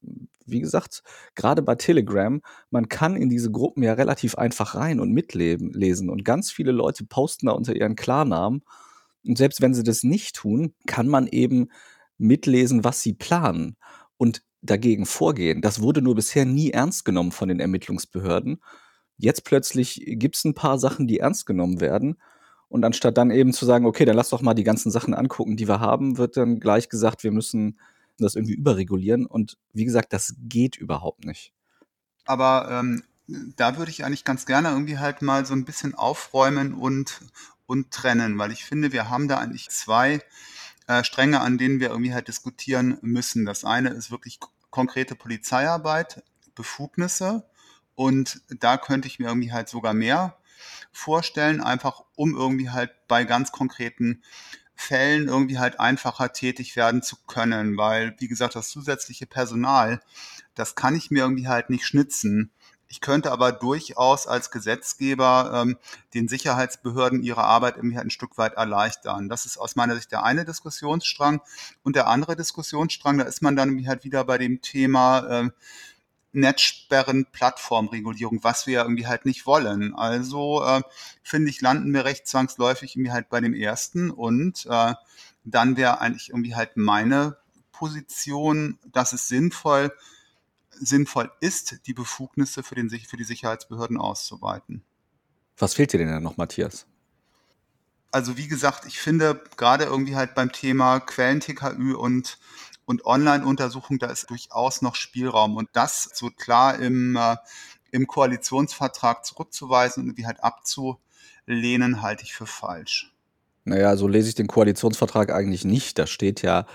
Wie 0.46 0.60
gesagt, 0.60 1.02
gerade 1.34 1.62
bei 1.62 1.74
Telegram, 1.74 2.40
man 2.70 2.88
kann 2.88 3.16
in 3.16 3.28
diese 3.28 3.50
Gruppen 3.50 3.82
ja 3.82 3.92
relativ 3.92 4.36
einfach 4.36 4.74
rein 4.74 4.98
und 5.00 5.12
mitleben, 5.12 5.72
lesen. 5.72 6.10
Und 6.10 6.24
ganz 6.24 6.50
viele 6.50 6.72
Leute 6.72 7.04
posten 7.04 7.46
da 7.46 7.52
unter 7.52 7.76
ihren 7.76 7.96
Klarnamen. 7.96 8.62
Und 9.26 9.38
selbst 9.38 9.60
wenn 9.60 9.74
sie 9.74 9.84
das 9.84 10.02
nicht 10.02 10.36
tun, 10.36 10.74
kann 10.86 11.08
man 11.08 11.26
eben 11.26 11.68
mitlesen, 12.18 12.84
was 12.84 13.00
sie 13.00 13.14
planen 13.14 13.76
und 14.16 14.42
dagegen 14.64 15.06
vorgehen. 15.06 15.60
Das 15.60 15.80
wurde 15.80 16.02
nur 16.02 16.14
bisher 16.14 16.44
nie 16.44 16.70
ernst 16.70 17.04
genommen 17.04 17.32
von 17.32 17.48
den 17.48 17.60
Ermittlungsbehörden. 17.60 18.60
Jetzt 19.16 19.44
plötzlich 19.44 20.02
gibt 20.06 20.36
es 20.36 20.44
ein 20.44 20.54
paar 20.54 20.78
Sachen, 20.78 21.06
die 21.06 21.20
ernst 21.20 21.46
genommen 21.46 21.80
werden. 21.80 22.16
Und 22.68 22.84
anstatt 22.84 23.16
dann 23.18 23.30
eben 23.30 23.52
zu 23.52 23.66
sagen, 23.66 23.86
okay, 23.86 24.04
dann 24.04 24.16
lass 24.16 24.30
doch 24.30 24.40
mal 24.42 24.54
die 24.54 24.64
ganzen 24.64 24.90
Sachen 24.90 25.14
angucken, 25.14 25.56
die 25.56 25.68
wir 25.68 25.80
haben, 25.80 26.18
wird 26.18 26.36
dann 26.36 26.58
gleich 26.58 26.88
gesagt, 26.88 27.22
wir 27.22 27.30
müssen 27.30 27.78
das 28.18 28.34
irgendwie 28.34 28.54
überregulieren. 28.54 29.26
Und 29.26 29.58
wie 29.72 29.84
gesagt, 29.84 30.12
das 30.12 30.34
geht 30.40 30.76
überhaupt 30.76 31.24
nicht. 31.24 31.52
Aber 32.24 32.68
ähm, 32.70 33.04
da 33.56 33.76
würde 33.76 33.90
ich 33.90 34.04
eigentlich 34.04 34.24
ganz 34.24 34.46
gerne 34.46 34.70
irgendwie 34.70 34.98
halt 34.98 35.22
mal 35.22 35.46
so 35.46 35.54
ein 35.54 35.64
bisschen 35.64 35.94
aufräumen 35.94 36.74
und, 36.74 37.20
und 37.66 37.90
trennen, 37.90 38.38
weil 38.38 38.50
ich 38.50 38.64
finde, 38.64 38.92
wir 38.92 39.10
haben 39.10 39.28
da 39.28 39.38
eigentlich 39.38 39.68
zwei 39.68 40.20
äh, 40.86 41.04
Stränge, 41.04 41.40
an 41.40 41.58
denen 41.58 41.80
wir 41.80 41.90
irgendwie 41.90 42.14
halt 42.14 42.28
diskutieren 42.28 42.98
müssen. 43.02 43.44
Das 43.44 43.64
eine 43.64 43.90
ist 43.90 44.10
wirklich 44.10 44.40
konkrete 44.74 45.14
Polizeiarbeit, 45.14 46.24
Befugnisse 46.56 47.48
und 47.94 48.42
da 48.48 48.76
könnte 48.76 49.06
ich 49.06 49.20
mir 49.20 49.28
irgendwie 49.28 49.52
halt 49.52 49.68
sogar 49.68 49.94
mehr 49.94 50.36
vorstellen, 50.90 51.60
einfach 51.60 52.02
um 52.16 52.34
irgendwie 52.34 52.70
halt 52.70 52.90
bei 53.06 53.22
ganz 53.22 53.52
konkreten 53.52 54.24
Fällen 54.74 55.28
irgendwie 55.28 55.60
halt 55.60 55.78
einfacher 55.78 56.32
tätig 56.32 56.74
werden 56.74 57.02
zu 57.02 57.14
können, 57.28 57.76
weil, 57.76 58.16
wie 58.18 58.26
gesagt, 58.26 58.56
das 58.56 58.68
zusätzliche 58.68 59.26
Personal, 59.26 60.02
das 60.56 60.74
kann 60.74 60.96
ich 60.96 61.12
mir 61.12 61.20
irgendwie 61.20 61.46
halt 61.46 61.70
nicht 61.70 61.86
schnitzen. 61.86 62.50
Ich 62.88 63.00
könnte 63.00 63.32
aber 63.32 63.52
durchaus 63.52 64.26
als 64.26 64.50
Gesetzgeber 64.50 65.50
ähm, 65.54 65.78
den 66.14 66.28
Sicherheitsbehörden 66.28 67.22
ihre 67.22 67.44
Arbeit 67.44 67.76
irgendwie 67.76 67.98
ein 67.98 68.10
Stück 68.10 68.38
weit 68.38 68.54
erleichtern. 68.54 69.28
Das 69.28 69.46
ist 69.46 69.58
aus 69.58 69.74
meiner 69.74 69.96
Sicht 69.96 70.12
der 70.12 70.22
eine 70.22 70.44
Diskussionsstrang. 70.44 71.40
Und 71.82 71.96
der 71.96 72.06
andere 72.06 72.36
Diskussionsstrang, 72.36 73.18
da 73.18 73.24
ist 73.24 73.42
man 73.42 73.56
dann 73.56 73.86
halt 73.86 74.04
wieder 74.04 74.24
bei 74.24 74.38
dem 74.38 74.60
Thema, 74.62 75.18
äh, 75.20 75.50
Netzsperren, 76.34 77.26
Plattformregulierung, 77.30 78.42
was 78.42 78.66
wir 78.66 78.82
irgendwie 78.82 79.06
halt 79.06 79.24
nicht 79.24 79.46
wollen. 79.46 79.94
Also 79.94 80.64
äh, 80.64 80.82
finde 81.22 81.50
ich, 81.50 81.60
landen 81.60 81.94
wir 81.94 82.04
recht 82.04 82.26
zwangsläufig 82.26 82.96
irgendwie 82.96 83.12
halt 83.12 83.28
bei 83.28 83.40
dem 83.40 83.54
ersten 83.54 84.10
und 84.10 84.66
äh, 84.66 84.94
dann 85.44 85.76
wäre 85.76 86.00
eigentlich 86.00 86.30
irgendwie 86.30 86.56
halt 86.56 86.76
meine 86.76 87.36
Position, 87.70 88.78
dass 88.92 89.12
es 89.12 89.28
sinnvoll, 89.28 89.92
sinnvoll 90.80 91.30
ist, 91.40 91.86
die 91.86 91.94
Befugnisse 91.94 92.62
für, 92.62 92.74
den, 92.74 92.90
für 92.90 93.16
die 93.16 93.24
Sicherheitsbehörden 93.24 93.98
auszuweiten. 93.98 94.82
Was 95.56 95.74
fehlt 95.74 95.92
dir 95.92 95.98
denn 95.98 96.22
noch, 96.22 96.36
Matthias? 96.36 96.86
Also 98.10 98.36
wie 98.36 98.48
gesagt, 98.48 98.86
ich 98.86 99.00
finde 99.00 99.42
gerade 99.56 99.84
irgendwie 99.84 100.14
halt 100.14 100.34
beim 100.34 100.52
Thema 100.52 101.00
Quellen-TKÜ 101.00 101.94
und 101.94 102.38
und 102.86 103.06
Online-Untersuchung, 103.06 103.98
da 103.98 104.06
ist 104.08 104.30
durchaus 104.30 104.82
noch 104.82 104.94
Spielraum. 104.94 105.56
Und 105.56 105.68
das 105.72 106.10
so 106.14 106.30
klar 106.30 106.78
im, 106.78 107.16
äh, 107.16 107.36
im 107.90 108.06
Koalitionsvertrag 108.06 109.24
zurückzuweisen 109.24 110.02
und 110.02 110.08
irgendwie 110.10 110.26
halt 110.26 110.42
abzulehnen, 110.42 112.02
halte 112.02 112.24
ich 112.24 112.34
für 112.34 112.46
falsch. 112.46 113.12
Naja, 113.64 113.96
so 113.96 114.06
lese 114.06 114.28
ich 114.28 114.34
den 114.34 114.46
Koalitionsvertrag 114.46 115.30
eigentlich 115.30 115.64
nicht. 115.64 115.98
Da 115.98 116.06
steht 116.06 116.42
ja, 116.42 116.66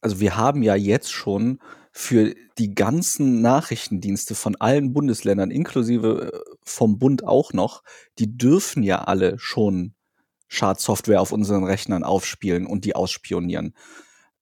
also 0.00 0.20
wir 0.20 0.36
haben 0.36 0.62
ja 0.62 0.74
jetzt 0.74 1.12
schon 1.12 1.60
für 1.98 2.34
die 2.58 2.74
ganzen 2.74 3.40
Nachrichtendienste 3.40 4.34
von 4.34 4.54
allen 4.56 4.92
Bundesländern, 4.92 5.50
inklusive 5.50 6.30
äh, 6.30 6.54
vom 6.62 6.98
Bund 6.98 7.24
auch 7.24 7.54
noch, 7.54 7.82
die 8.18 8.36
dürfen 8.36 8.82
ja 8.82 9.04
alle 9.04 9.38
schon 9.38 9.94
Schadsoftware 10.46 11.22
auf 11.22 11.32
unseren 11.32 11.64
Rechnern 11.64 12.04
aufspielen 12.04 12.66
und 12.66 12.84
die 12.84 12.94
ausspionieren. 12.94 13.72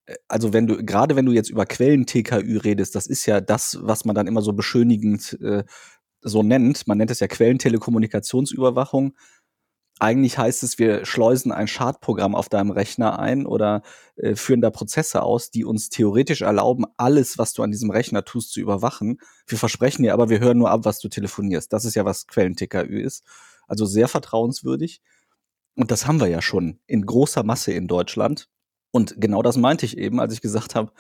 Äh, 0.07 0.17
also 0.27 0.53
wenn 0.53 0.67
du, 0.67 0.85
gerade 0.85 1.15
wenn 1.15 1.27
du 1.27 1.33
jetzt 1.33 1.49
über 1.49 1.65
Quellen-TKÜ 1.65 2.59
redest, 2.59 2.97
das 2.97 3.07
ist 3.07 3.25
ja 3.25 3.41
das, 3.41 3.79
was 3.81 4.05
man 4.05 4.17
dann 4.17 4.27
immer 4.27 4.43
so 4.43 4.53
beschönigend 4.53 5.39
äh, 5.41 5.63
so 6.23 6.43
nennt. 6.43 6.89
Man 6.89 6.99
nennt 6.99 7.13
es 7.13 7.21
ja 7.21 7.29
Quellentelekommunikationsüberwachung. 7.29 9.17
Eigentlich 10.01 10.39
heißt 10.39 10.65
es, 10.65 10.79
wir 10.79 11.05
schleusen 11.05 11.53
ein 11.53 11.69
Schadprogramm 11.69 12.35
auf 12.35 12.49
deinem 12.49 12.73
Rechner 12.73 13.19
ein 13.21 13.47
oder 13.47 13.83
äh, 14.17 14.35
führen 14.35 14.61
da 14.61 14.71
Prozesse 14.71 15.23
aus, 15.23 15.51
die 15.51 15.65
uns 15.65 15.89
theoretisch 15.89 16.43
erlauben, 16.43 16.85
alles, 16.97 17.39
was 17.39 17.53
du 17.53 17.63
an 17.63 17.71
diesem 17.71 17.91
Rechner 17.91 18.25
tust, 18.25 18.53
zu 18.53 18.61
überwachen. 18.61 19.19
Wir 19.47 19.57
versprechen 19.57 20.03
dir 20.03 20.13
aber, 20.13 20.31
wir 20.31 20.41
hören 20.41 20.59
nur 20.59 20.71
ab, 20.71 20.81
was 20.85 20.99
du 20.99 21.09
telefonierst. 21.09 21.73
Das 21.73 21.85
ist 21.85 21.95
ja, 21.95 22.05
was 22.05 22.27
Quellen-TKÜ 22.27 23.01
ist. 23.01 23.25
Also 23.69 23.87
sehr 23.87 24.09
vertrauenswürdig. 24.09 25.01
Und 25.77 25.91
das 25.91 26.07
haben 26.07 26.21
wir 26.21 26.29
ja 26.29 26.43
schon 26.43 26.81
in 26.87 27.07
großer 27.07 27.45
Masse 27.45 27.73
in 27.73 27.87
Deutschland. 27.87 28.49
Und 28.91 29.21
genau 29.21 29.43
das 29.43 29.57
meinte 29.57 29.87
ich 29.87 29.97
eben, 29.97 30.21
als 30.21 30.35
ich 30.35 30.41
gesagt 30.41 30.75
habe, 30.75 30.93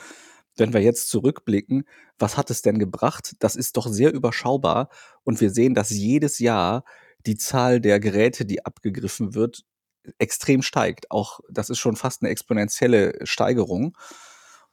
wenn 0.56 0.72
wir 0.72 0.80
jetzt 0.80 1.08
zurückblicken, 1.08 1.84
was 2.18 2.36
hat 2.36 2.50
es 2.50 2.62
denn 2.62 2.78
gebracht? 2.78 3.34
Das 3.40 3.56
ist 3.56 3.76
doch 3.76 3.88
sehr 3.88 4.12
überschaubar. 4.12 4.88
Und 5.24 5.40
wir 5.40 5.50
sehen, 5.50 5.74
dass 5.74 5.90
jedes 5.90 6.38
Jahr 6.38 6.84
die 7.26 7.36
Zahl 7.36 7.80
der 7.80 8.00
Geräte, 8.00 8.44
die 8.44 8.64
abgegriffen 8.64 9.34
wird, 9.34 9.64
extrem 10.18 10.62
steigt. 10.62 11.10
Auch 11.10 11.40
das 11.48 11.70
ist 11.70 11.78
schon 11.78 11.96
fast 11.96 12.22
eine 12.22 12.30
exponentielle 12.30 13.18
Steigerung 13.24 13.96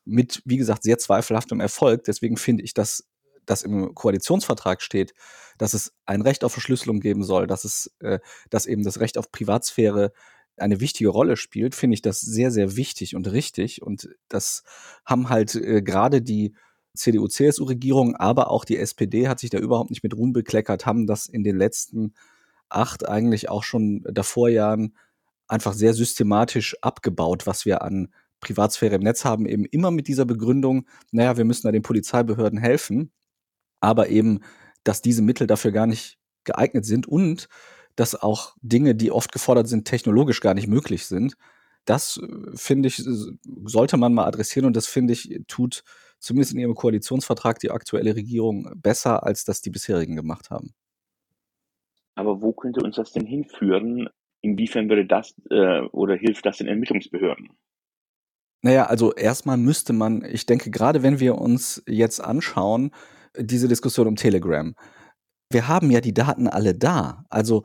mit, 0.04 0.42
wie 0.46 0.58
gesagt, 0.58 0.84
sehr 0.84 0.98
zweifelhaftem 0.98 1.60
Erfolg. 1.60 2.04
Deswegen 2.04 2.38
finde 2.38 2.64
ich, 2.64 2.74
dass 2.74 3.08
das 3.46 3.64
im 3.64 3.96
Koalitionsvertrag 3.96 4.82
steht, 4.82 5.14
dass 5.58 5.74
es 5.74 5.94
ein 6.06 6.22
Recht 6.22 6.44
auf 6.44 6.54
Verschlüsselung 6.54 7.00
geben 7.00 7.24
soll, 7.24 7.48
dass 7.48 7.66
es, 7.66 7.92
äh, 8.00 8.20
dass 8.50 8.66
eben 8.66 8.84
das 8.84 9.00
Recht 9.00 9.18
auf 9.18 9.32
Privatsphäre 9.32 10.12
eine 10.58 10.80
wichtige 10.80 11.10
Rolle 11.10 11.38
spielt, 11.38 11.76
finde 11.76 11.96
ich 11.96 12.02
das 12.02 12.22
sehr, 12.22 12.52
sehr 12.52 12.76
wichtig 12.76 13.16
und 13.16 13.32
richtig. 13.32 13.82
Und 13.82 14.10
das 14.28 14.64
haben 15.06 15.30
halt 15.30 15.56
äh, 15.56 15.82
gerade 15.82 16.22
die 16.22 16.56
CDU-CSU-Regierung, 16.96 18.16
aber 18.16 18.52
auch 18.52 18.66
die 18.66 18.78
SPD 18.78 19.28
hat 19.28 19.40
sich 19.40 19.50
da 19.50 19.58
überhaupt 19.58 19.90
nicht 19.90 20.04
mit 20.04 20.16
Ruhm 20.16 20.34
bekleckert, 20.34 20.86
haben 20.86 21.08
das 21.08 21.28
in 21.28 21.44
den 21.44 21.58
letzten 21.58 22.14
acht, 22.76 23.08
eigentlich 23.08 23.50
auch 23.50 23.64
schon 23.64 24.04
davor 24.10 24.50
Jahren 24.50 24.96
einfach 25.48 25.74
sehr 25.74 25.94
systematisch 25.94 26.76
abgebaut, 26.82 27.46
was 27.46 27.66
wir 27.66 27.82
an 27.82 28.14
Privatsphäre 28.40 28.96
im 28.96 29.02
Netz 29.02 29.24
haben, 29.24 29.46
eben 29.46 29.66
immer 29.66 29.92
mit 29.92 30.08
dieser 30.08 30.26
Begründung, 30.26 30.88
naja, 31.12 31.38
wir 31.38 31.46
müssen 31.46 31.68
da 31.68 31.72
den 31.72 31.84
Polizeibehörden 31.84 32.60
helfen, 32.60 33.12
aber 33.80 34.10
eben, 34.10 34.40
dass 34.84 35.02
diese 35.02 35.22
Mittel 35.22 35.48
dafür 35.48 35.72
gar 35.72 35.88
nicht 35.88 36.18
geeignet 36.44 36.86
sind 36.86 37.08
und 37.08 37.48
dass 37.96 38.16
auch 38.16 38.56
Dinge, 38.62 38.96
die 38.96 39.12
oft 39.12 39.32
gefordert 39.32 39.68
sind, 39.68 39.86
technologisch 39.86 40.42
gar 40.42 40.54
nicht 40.54 40.68
möglich 40.68 41.06
sind. 41.06 41.36
Das 41.86 42.18
äh, 42.18 42.56
finde 42.56 42.88
ich, 42.88 43.04
sollte 43.66 43.98
man 43.98 44.14
mal 44.14 44.26
adressieren 44.26 44.66
und 44.66 44.76
das 44.76 44.88
finde 44.88 45.14
ich, 45.14 45.42
tut 45.48 45.84
zumindest 46.20 46.54
in 46.54 46.60
ihrem 46.60 46.76
Koalitionsvertrag 46.76 47.60
die 47.60 47.72
aktuelle 47.72 48.16
Regierung 48.16 48.72
besser, 48.76 49.24
als 49.24 49.44
das 49.44 49.62
die 49.62 49.72
bisherigen 49.72 50.16
gemacht 50.16 50.50
haben. 50.50 50.74
Aber 52.16 52.42
wo 52.42 52.54
könnte 52.54 52.82
uns 52.82 52.96
das 52.96 53.12
denn 53.12 53.26
hinführen? 53.26 54.10
Inwiefern 54.42 54.90
würde 54.90 55.06
das 55.06 55.36
äh, 55.50 55.82
oder 55.92 56.16
hilft 56.16 56.46
das 56.46 56.58
den 56.58 56.68
Ermittlungsbehörden? 56.68 57.50
Naja, 58.64 58.86
also 58.86 59.14
erstmal 59.14 59.58
müsste 59.58 59.94
man, 59.94 60.24
ich 60.24 60.46
denke, 60.46 60.70
gerade 60.70 61.02
wenn 61.04 61.20
wir 61.20 61.38
uns 61.38 61.82
jetzt 61.88 62.20
anschauen, 62.20 62.92
diese 63.38 63.68
Diskussion 63.68 64.08
um 64.08 64.16
Telegram, 64.16 64.76
wir 65.50 65.68
haben 65.68 65.90
ja 65.90 66.02
die 66.02 66.14
Daten 66.14 66.48
alle 66.48 66.76
da. 66.76 67.26
Also 67.30 67.64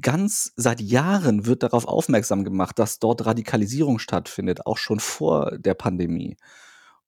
ganz 0.00 0.52
seit 0.56 0.80
Jahren 0.80 1.46
wird 1.46 1.62
darauf 1.62 1.86
aufmerksam 1.86 2.44
gemacht, 2.44 2.78
dass 2.78 2.98
dort 2.98 3.24
Radikalisierung 3.26 3.98
stattfindet, 3.98 4.66
auch 4.66 4.78
schon 4.78 5.00
vor 5.00 5.56
der 5.58 5.74
Pandemie. 5.74 6.36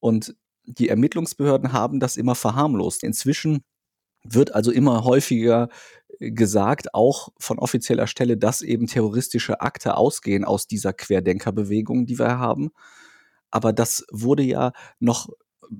Und 0.00 0.34
die 0.64 0.88
Ermittlungsbehörden 0.88 1.72
haben 1.72 2.00
das 2.00 2.16
immer 2.16 2.34
verharmlost. 2.34 3.02
Inzwischen 3.04 3.62
wird 4.24 4.54
also 4.54 4.70
immer 4.70 5.04
häufiger 5.04 5.68
gesagt, 6.20 6.94
auch 6.94 7.30
von 7.38 7.58
offizieller 7.58 8.06
Stelle, 8.06 8.36
dass 8.36 8.62
eben 8.62 8.86
terroristische 8.86 9.60
Akte 9.60 9.96
ausgehen 9.96 10.44
aus 10.44 10.66
dieser 10.66 10.92
Querdenkerbewegung, 10.92 12.06
die 12.06 12.18
wir 12.18 12.38
haben. 12.38 12.70
Aber 13.50 13.72
das 13.72 14.04
wurde 14.12 14.42
ja 14.42 14.72
noch, 15.00 15.30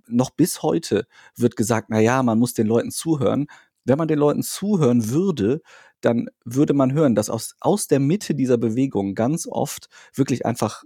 noch 0.09 0.31
bis 0.31 0.63
heute 0.63 1.07
wird 1.37 1.57
gesagt, 1.57 1.89
na 1.91 2.01
ja, 2.01 2.23
man 2.23 2.39
muss 2.39 2.55
den 2.55 2.67
Leuten 2.67 2.91
zuhören 2.91 3.47
wenn 3.85 3.99
man 3.99 4.09
den 4.09 4.19
Leuten 4.19 4.43
zuhören 4.43 5.11
würde, 5.11 5.63
dann 6.01 6.29
würde 6.45 6.75
man 6.75 6.93
hören, 6.93 7.15
dass 7.15 7.31
aus, 7.31 7.57
aus 7.61 7.87
der 7.87 8.01
Mitte 8.01 8.35
dieser 8.35 8.59
Bewegung 8.59 9.15
ganz 9.15 9.47
oft 9.47 9.89
wirklich 10.15 10.47
einfach 10.47 10.85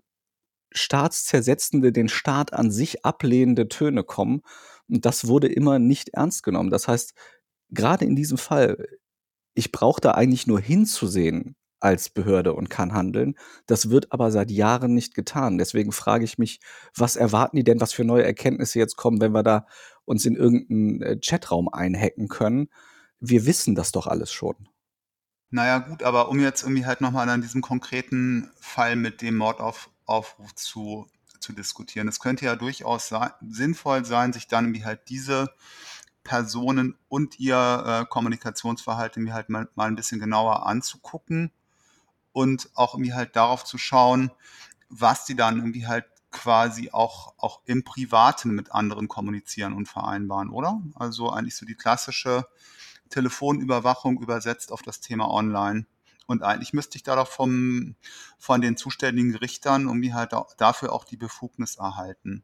staatszersetzende, 0.72 1.92
den 1.92 2.08
Staat 2.08 2.52
an 2.52 2.70
sich 2.70 3.04
ablehnende 3.04 3.68
Töne 3.68 4.02
kommen. 4.02 4.42
Und 4.88 5.04
das 5.06 5.26
wurde 5.26 5.48
immer 5.48 5.78
nicht 5.78 6.10
ernst 6.10 6.42
genommen. 6.42 6.70
Das 6.70 6.88
heißt, 6.88 7.14
gerade 7.70 8.04
in 8.04 8.16
diesem 8.16 8.38
Fall, 8.38 8.88
ich 9.54 9.72
brauche 9.72 10.00
da 10.00 10.12
eigentlich 10.12 10.46
nur 10.46 10.60
hinzusehen 10.60 11.56
als 11.80 12.08
Behörde 12.08 12.54
und 12.54 12.70
kann 12.70 12.94
handeln. 12.94 13.34
Das 13.66 13.90
wird 13.90 14.10
aber 14.10 14.30
seit 14.30 14.50
Jahren 14.50 14.94
nicht 14.94 15.14
getan. 15.14 15.58
Deswegen 15.58 15.92
frage 15.92 16.24
ich 16.24 16.38
mich, 16.38 16.60
was 16.96 17.16
erwarten 17.16 17.56
die 17.56 17.64
denn, 17.64 17.80
was 17.80 17.92
für 17.92 18.04
neue 18.04 18.24
Erkenntnisse 18.24 18.78
jetzt 18.78 18.96
kommen, 18.96 19.20
wenn 19.20 19.32
wir 19.32 19.42
da 19.42 19.66
uns 20.04 20.24
in 20.24 20.34
irgendeinen 20.34 21.02
äh, 21.02 21.18
Chatraum 21.20 21.68
einhacken 21.68 22.28
können. 22.28 22.68
Wir 23.20 23.46
wissen 23.46 23.74
das 23.74 23.92
doch 23.92 24.06
alles 24.06 24.32
schon. 24.32 24.68
Naja, 25.50 25.78
gut, 25.78 26.02
aber 26.02 26.30
um 26.30 26.40
jetzt 26.40 26.62
irgendwie 26.62 26.86
halt 26.86 27.00
nochmal 27.00 27.28
an 27.28 27.42
diesem 27.42 27.60
konkreten 27.60 28.50
Fall 28.58 28.96
mit 28.96 29.22
dem 29.22 29.36
Mordaufruf 29.36 30.54
zu, 30.54 31.06
zu 31.38 31.52
diskutieren. 31.52 32.08
Es 32.08 32.18
könnte 32.18 32.46
ja 32.46 32.56
durchaus 32.56 33.08
sein, 33.08 33.30
sinnvoll 33.46 34.04
sein, 34.04 34.32
sich 34.32 34.48
dann 34.48 34.64
irgendwie 34.64 34.84
halt 34.84 35.02
diese 35.08 35.50
Personen 36.24 36.96
und 37.08 37.38
ihr 37.38 37.84
äh, 37.86 38.06
Kommunikationsverhalten 38.06 39.22
irgendwie 39.22 39.34
halt 39.34 39.50
mal, 39.50 39.68
mal 39.74 39.86
ein 39.86 39.96
bisschen 39.96 40.18
genauer 40.18 40.66
anzugucken 40.66 41.52
und 42.32 42.70
auch 42.74 42.94
irgendwie 42.94 43.14
halt 43.14 43.36
darauf 43.36 43.64
zu 43.64 43.78
schauen, 43.78 44.30
was 44.88 45.26
die 45.26 45.36
dann 45.36 45.58
irgendwie 45.58 45.86
halt 45.86 46.06
quasi 46.30 46.90
auch, 46.90 47.34
auch 47.38 47.60
im 47.64 47.84
Privaten 47.84 48.50
mit 48.50 48.72
anderen 48.72 49.06
kommunizieren 49.06 49.72
und 49.72 49.86
vereinbaren, 49.86 50.50
oder? 50.50 50.82
Also 50.96 51.30
eigentlich 51.30 51.54
so 51.54 51.64
die 51.64 51.76
klassische 51.76 52.46
Telefonüberwachung 53.10 54.20
übersetzt 54.20 54.72
auf 54.72 54.82
das 54.82 55.00
Thema 55.00 55.30
Online. 55.30 55.86
Und 56.26 56.42
eigentlich 56.42 56.72
müsste 56.72 56.96
ich 56.96 57.02
da 57.02 57.16
doch 57.16 57.28
vom, 57.28 57.94
von 58.38 58.60
den 58.60 58.76
zuständigen 58.76 59.36
Richtern 59.36 59.82
irgendwie 59.86 60.14
halt 60.14 60.34
auch, 60.34 60.54
dafür 60.54 60.92
auch 60.92 61.04
die 61.04 61.16
Befugnis 61.16 61.76
erhalten. 61.76 62.42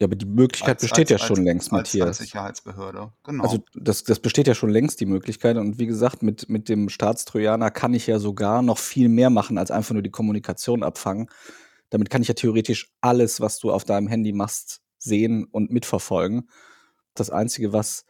Ja, 0.00 0.06
aber 0.06 0.16
die 0.16 0.26
Möglichkeit 0.26 0.76
Als, 0.76 0.82
besteht 0.82 1.10
als, 1.12 1.22
ja 1.22 1.26
schon 1.26 1.38
als, 1.38 1.44
längst, 1.44 1.72
als, 1.72 1.78
als 1.80 1.94
Matthias. 1.94 2.18
Sicherheitsbehörde. 2.18 3.12
Genau. 3.22 3.44
Also 3.44 3.64
das, 3.74 4.02
das 4.02 4.18
besteht 4.18 4.48
ja 4.48 4.54
schon 4.54 4.70
längst 4.70 5.00
die 5.00 5.06
Möglichkeit. 5.06 5.56
Und 5.56 5.78
wie 5.78 5.86
gesagt, 5.86 6.22
mit, 6.22 6.48
mit 6.48 6.68
dem 6.68 6.88
Staatstrojaner 6.88 7.70
kann 7.70 7.94
ich 7.94 8.06
ja 8.06 8.18
sogar 8.18 8.62
noch 8.62 8.78
viel 8.78 9.08
mehr 9.08 9.30
machen, 9.30 9.56
als 9.56 9.70
einfach 9.70 9.92
nur 9.92 10.02
die 10.02 10.10
Kommunikation 10.10 10.82
abfangen. 10.82 11.28
Damit 11.90 12.10
kann 12.10 12.22
ich 12.22 12.28
ja 12.28 12.34
theoretisch 12.34 12.90
alles, 13.00 13.40
was 13.40 13.60
du 13.60 13.70
auf 13.70 13.84
deinem 13.84 14.08
Handy 14.08 14.32
machst, 14.32 14.82
sehen 14.98 15.44
und 15.44 15.70
mitverfolgen. 15.70 16.48
Das 17.14 17.30
Einzige, 17.30 17.72
was 17.72 18.04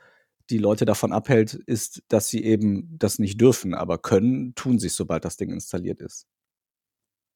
die 0.51 0.59
Leute 0.59 0.85
davon 0.85 1.13
abhält, 1.13 1.55
ist, 1.55 2.03
dass 2.09 2.29
sie 2.29 2.45
eben 2.45 2.97
das 2.99 3.19
nicht 3.19 3.41
dürfen, 3.41 3.75
aber 3.75 3.99
können, 3.99 4.55
tun 4.55 4.79
sie 4.79 4.87
es, 4.87 4.97
sobald 4.97 5.25
das 5.25 5.37
Ding 5.37 5.51
installiert 5.51 6.01
ist. 6.01 6.27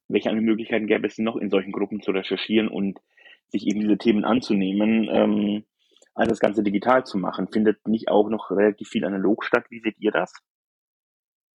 Welche 0.09 0.31
andere 0.31 0.45
Möglichkeiten 0.45 0.87
gäbe 0.87 1.07
es 1.07 1.17
denn 1.17 1.26
noch, 1.26 1.37
in 1.37 1.50
solchen 1.50 1.73
Gruppen 1.73 2.00
zu 2.00 2.12
recherchieren 2.12 2.69
und 2.69 2.99
sich 3.50 3.67
eben 3.67 3.81
diese 3.81 3.99
Themen 3.99 4.25
anzunehmen, 4.25 5.09
ähm, 5.11 5.64
als 6.14 6.28
das 6.28 6.40
Ganze 6.40 6.62
digital 6.62 7.05
zu 7.05 7.19
machen? 7.19 7.49
Findet 7.49 7.87
nicht 7.87 8.09
auch 8.09 8.28
noch 8.28 8.50
relativ 8.50 8.88
viel 8.88 9.05
analog 9.05 9.45
statt? 9.45 9.64
Wie 9.71 9.81
seht 9.81 9.99
ihr 9.99 10.11
das? 10.11 10.33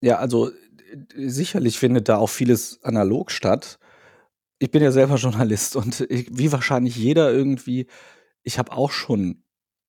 Ja, 0.01 0.17
also 0.17 0.51
sicherlich 1.15 1.79
findet 1.79 2.09
da 2.09 2.19
auch 2.19 2.29
vieles 2.29 2.83
analog 2.83 3.31
statt. 3.31 3.79
Ich 4.59 4.71
bin 4.71 4.83
ja 4.83 4.93
selber 4.93 5.15
Journalist 5.17 5.77
und 5.77 6.01
ich, 6.09 6.27
wie 6.31 6.53
wahrscheinlich 6.53 6.97
jeder 6.97 7.33
irgendwie, 7.33 7.87
ich 8.43 8.59
habe 8.59 8.73
auch 8.73 8.91
schon 8.91 9.43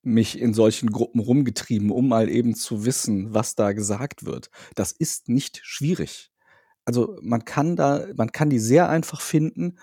mich 0.03 0.39
in 0.39 0.53
solchen 0.53 0.91
Gruppen 0.91 1.19
rumgetrieben, 1.19 1.89
um 1.89 2.09
mal 2.09 2.29
eben 2.29 2.55
zu 2.55 2.85
wissen, 2.85 3.33
was 3.33 3.55
da 3.55 3.71
gesagt 3.71 4.25
wird. 4.25 4.49
Das 4.75 4.91
ist 4.91 5.29
nicht 5.29 5.61
schwierig. 5.63 6.31
Also 6.85 7.17
man 7.21 7.45
kann 7.45 7.75
da, 7.75 8.07
man 8.15 8.31
kann 8.31 8.49
die 8.49 8.59
sehr 8.59 8.89
einfach 8.89 9.21
finden. 9.21 9.77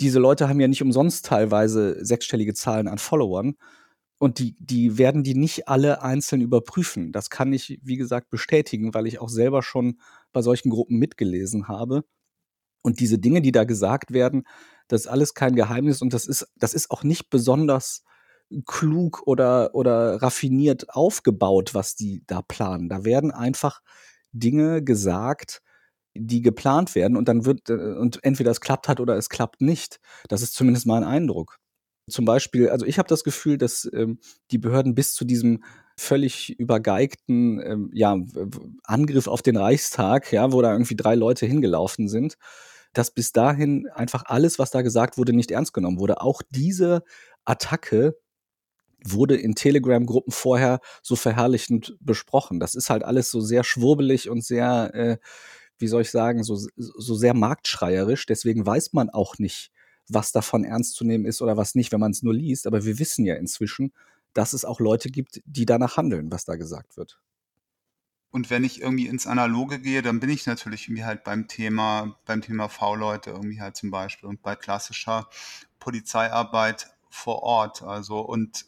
Diese 0.00 0.18
Leute 0.18 0.48
haben 0.48 0.60
ja 0.60 0.68
nicht 0.68 0.82
umsonst 0.82 1.26
teilweise 1.26 2.04
sechsstellige 2.04 2.54
Zahlen 2.54 2.88
an 2.88 2.98
Followern. 2.98 3.56
Und 4.18 4.38
die, 4.38 4.54
die 4.58 4.98
werden 4.98 5.22
die 5.22 5.34
nicht 5.34 5.68
alle 5.68 6.02
einzeln 6.02 6.42
überprüfen. 6.42 7.12
Das 7.12 7.30
kann 7.30 7.52
ich, 7.52 7.80
wie 7.82 7.96
gesagt, 7.96 8.30
bestätigen, 8.30 8.92
weil 8.92 9.06
ich 9.06 9.18
auch 9.18 9.30
selber 9.30 9.62
schon 9.62 9.98
bei 10.32 10.42
solchen 10.42 10.70
Gruppen 10.70 10.98
mitgelesen 10.98 11.68
habe. 11.68 12.04
Und 12.82 13.00
diese 13.00 13.18
Dinge, 13.18 13.42
die 13.42 13.52
da 13.52 13.64
gesagt 13.64 14.12
werden, 14.12 14.44
das 14.88 15.02
ist 15.02 15.06
alles 15.06 15.34
kein 15.34 15.54
Geheimnis 15.54 16.02
und 16.02 16.12
das 16.12 16.26
ist, 16.26 16.48
das 16.56 16.74
ist 16.74 16.90
auch 16.90 17.02
nicht 17.02 17.30
besonders 17.30 18.04
klug 18.66 19.22
oder, 19.26 19.74
oder 19.74 20.20
raffiniert 20.20 20.90
aufgebaut, 20.90 21.74
was 21.74 21.94
die 21.94 22.22
da 22.26 22.42
planen. 22.42 22.88
Da 22.88 23.04
werden 23.04 23.30
einfach 23.30 23.80
Dinge 24.32 24.82
gesagt, 24.82 25.62
die 26.14 26.42
geplant 26.42 26.94
werden 26.94 27.16
und 27.16 27.28
dann 27.28 27.44
wird, 27.44 27.70
äh, 27.70 27.74
und 27.74 28.22
entweder 28.24 28.50
es 28.50 28.60
klappt 28.60 28.88
hat 28.88 29.00
oder 29.00 29.16
es 29.16 29.28
klappt 29.28 29.60
nicht. 29.60 30.00
Das 30.28 30.42
ist 30.42 30.54
zumindest 30.54 30.86
mein 30.86 31.04
Eindruck. 31.04 31.58
Zum 32.08 32.24
Beispiel, 32.24 32.68
also 32.70 32.86
ich 32.86 32.98
habe 32.98 33.08
das 33.08 33.24
Gefühl, 33.24 33.56
dass 33.56 33.88
ähm, 33.92 34.18
die 34.50 34.58
Behörden 34.58 34.94
bis 34.94 35.14
zu 35.14 35.24
diesem 35.24 35.62
völlig 35.96 36.58
übergeigten 36.58 37.60
ähm, 37.60 37.90
ja, 37.92 38.16
Angriff 38.84 39.28
auf 39.28 39.42
den 39.42 39.56
Reichstag, 39.56 40.32
ja, 40.32 40.52
wo 40.52 40.62
da 40.62 40.72
irgendwie 40.72 40.96
drei 40.96 41.14
Leute 41.14 41.46
hingelaufen 41.46 42.08
sind, 42.08 42.34
dass 42.92 43.12
bis 43.12 43.32
dahin 43.32 43.86
einfach 43.94 44.24
alles, 44.26 44.58
was 44.58 44.70
da 44.70 44.82
gesagt 44.82 45.18
wurde, 45.18 45.32
nicht 45.32 45.50
ernst 45.50 45.72
genommen 45.72 46.00
wurde. 46.00 46.20
Auch 46.20 46.42
diese 46.50 47.04
Attacke 47.44 48.16
wurde 49.04 49.36
in 49.36 49.54
Telegram-Gruppen 49.54 50.32
vorher 50.32 50.80
so 51.02 51.16
verherrlichend 51.16 51.96
besprochen. 52.00 52.60
Das 52.60 52.74
ist 52.74 52.90
halt 52.90 53.04
alles 53.04 53.30
so 53.30 53.40
sehr 53.40 53.64
schwurbelig 53.64 54.28
und 54.28 54.44
sehr, 54.44 54.90
äh, 54.94 55.16
wie 55.80 55.88
soll 55.88 56.02
ich 56.02 56.10
sagen, 56.10 56.44
so, 56.44 56.56
so 56.76 57.14
sehr 57.14 57.34
marktschreierisch. 57.34 58.26
Deswegen 58.26 58.64
weiß 58.64 58.92
man 58.92 59.10
auch 59.10 59.38
nicht, 59.38 59.72
was 60.08 60.32
davon 60.32 60.64
ernst 60.64 60.94
zu 60.94 61.04
nehmen 61.04 61.24
ist 61.24 61.42
oder 61.42 61.56
was 61.56 61.74
nicht, 61.74 61.92
wenn 61.92 62.00
man 62.00 62.12
es 62.12 62.22
nur 62.22 62.34
liest. 62.34 62.66
Aber 62.66 62.84
wir 62.84 62.98
wissen 62.98 63.24
ja 63.24 63.36
inzwischen, 63.36 63.92
dass 64.32 64.52
es 64.52 64.64
auch 64.64 64.80
Leute 64.80 65.10
gibt, 65.10 65.40
die 65.44 65.66
danach 65.66 65.96
handeln, 65.96 66.30
was 66.30 66.44
da 66.44 66.56
gesagt 66.56 66.96
wird. 66.96 67.20
Und 68.32 68.48
wenn 68.48 68.62
ich 68.62 68.80
irgendwie 68.80 69.08
ins 69.08 69.26
Analoge 69.26 69.80
gehe, 69.80 70.02
dann 70.02 70.20
bin 70.20 70.30
ich 70.30 70.46
natürlich 70.46 70.86
irgendwie 70.86 71.04
halt 71.04 71.24
beim 71.24 71.48
Thema, 71.48 72.16
beim 72.26 72.42
Thema 72.42 72.68
V-Leute 72.68 73.30
irgendwie 73.30 73.60
halt 73.60 73.76
zum 73.76 73.90
Beispiel 73.90 74.28
und 74.28 74.40
bei 74.42 74.54
klassischer 74.54 75.28
Polizeiarbeit 75.80 76.94
vor 77.08 77.42
Ort. 77.42 77.82
Also 77.82 78.20
und 78.20 78.66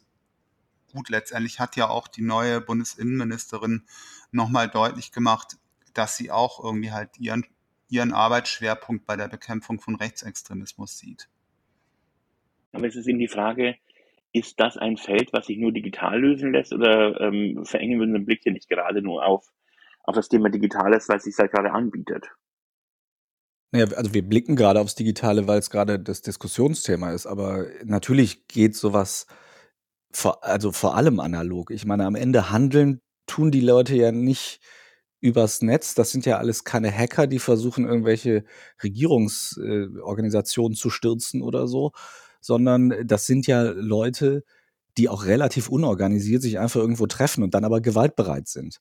gut, 0.92 1.11
letztendlich 1.11 1.61
hat 1.61 1.77
ja 1.77 1.88
auch 1.88 2.09
die 2.09 2.22
neue 2.22 2.61
Bundesinnenministerin 2.61 3.85
nochmal 4.33 4.68
deutlich 4.68 5.12
gemacht, 5.12 5.59
dass 5.94 6.16
sie 6.16 6.31
auch 6.31 6.62
irgendwie 6.62 6.92
halt 6.92 7.18
ihren, 7.18 7.46
ihren 7.88 8.12
Arbeitsschwerpunkt 8.12 9.07
bei 9.07 9.16
der 9.16 9.28
Bekämpfung 9.28 9.81
von 9.81 9.96
Rechtsextremismus 9.96 10.98
sieht. 10.98 11.28
Aber 12.72 12.87
es 12.87 12.96
ist 12.96 13.07
eben 13.07 13.18
die 13.18 13.28
Frage, 13.28 13.76
ist 14.33 14.59
das 14.61 14.76
ein 14.76 14.96
Feld, 14.96 15.33
was 15.33 15.46
sich 15.46 15.59
nur 15.59 15.72
digital 15.72 16.18
lösen 16.20 16.52
lässt 16.52 16.72
oder 16.72 17.20
ähm, 17.20 17.64
verengen 17.64 17.98
wir 17.98 18.07
unseren 18.07 18.24
Blick 18.24 18.42
hier 18.42 18.52
nicht 18.52 18.68
gerade 18.68 19.02
nur 19.02 19.24
auf, 19.26 19.52
auf 20.05 20.14
das 20.14 20.28
Thema 20.28 20.48
Digitales, 20.48 21.09
weil 21.09 21.18
es 21.18 21.24
sich 21.24 21.37
halt 21.38 21.52
gerade 21.52 21.72
anbietet? 21.72 22.31
Naja, 23.72 23.87
also 23.96 24.12
wir 24.12 24.26
blicken 24.26 24.57
gerade 24.57 24.81
aufs 24.81 24.94
Digitale, 24.94 25.46
weil 25.48 25.59
es 25.59 25.70
gerade 25.70 25.98
das 25.98 26.22
Diskussionsthema 26.22 27.12
ist, 27.12 27.26
aber 27.26 27.66
natürlich 27.85 28.46
geht 28.46 28.74
sowas 28.74 29.26
vor, 30.11 30.44
also 30.44 30.72
vor 30.72 30.94
allem 30.94 31.20
analog. 31.20 31.70
Ich 31.70 31.87
meine, 31.87 32.05
am 32.05 32.14
Ende 32.14 32.50
handeln 32.50 33.00
tun 33.26 33.50
die 33.50 33.61
Leute 33.61 33.94
ja 33.96 34.12
nicht 34.12 34.61
übers 35.23 35.63
Netz. 35.63 35.95
Das 35.95 36.11
sind 36.11 36.27
ja 36.27 36.37
alles 36.39 36.65
keine 36.65 36.93
Hacker, 36.93 37.27
die 37.27 37.39
versuchen, 37.39 37.87
irgendwelche 37.87 38.45
Regierungsorganisationen 38.83 40.75
äh, 40.75 40.79
zu 40.79 40.91
stürzen 40.91 41.43
oder 41.43 41.67
so, 41.67 41.93
sondern 42.41 42.95
das 43.07 43.27
sind 43.27 43.47
ja 43.47 43.63
Leute, 43.63 44.45
die 44.99 45.09
auch 45.09 45.25
relativ 45.25 45.69
unorganisiert 45.71 46.43
sich 46.43 46.59
einfach 46.59 46.81
irgendwo 46.81 47.07
treffen 47.07 47.43
und 47.43 47.55
dann 47.55 47.65
aber 47.65 47.81
gewaltbereit 47.81 48.49
sind. 48.49 48.81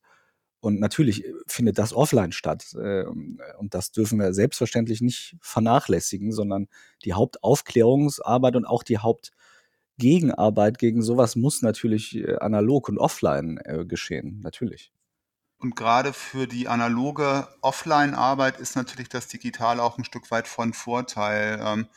Und 0.62 0.80
natürlich 0.80 1.26
findet 1.48 1.78
das 1.78 1.94
offline 1.94 2.32
statt. 2.32 2.74
Äh, 2.76 3.06
und 3.06 3.74
das 3.74 3.92
dürfen 3.92 4.20
wir 4.20 4.34
selbstverständlich 4.34 5.02
nicht 5.02 5.38
vernachlässigen, 5.42 6.32
sondern 6.32 6.68
die 7.06 7.14
Hauptaufklärungsarbeit 7.14 8.56
und 8.56 8.66
auch 8.66 8.84
die 8.84 8.98
Hauptgegenarbeit 8.98 10.80
gegen 10.80 11.04
sowas 11.04 11.36
muss 11.36 11.62
natürlich 11.62 12.18
äh, 12.18 12.38
analog 12.38 12.90
und 12.90 12.98
offline 12.98 13.60
äh, 13.64 13.86
geschehen. 13.86 14.40
Natürlich. 14.44 14.92
Und 15.62 15.76
gerade 15.76 16.12
für 16.12 16.47
die 16.47 16.67
analoge 16.67 17.47
Offline-Arbeit 17.62 18.60
ist 18.60 18.76
natürlich 18.76 19.10
das 19.10 19.28
Digitale 19.28 19.84
auch 19.84 20.00
ein 20.00 20.04
Stück 20.04 20.32
weit 20.32 20.47
von 20.47 20.74
Vorteil, 20.74 21.62
ähm, 21.63 21.88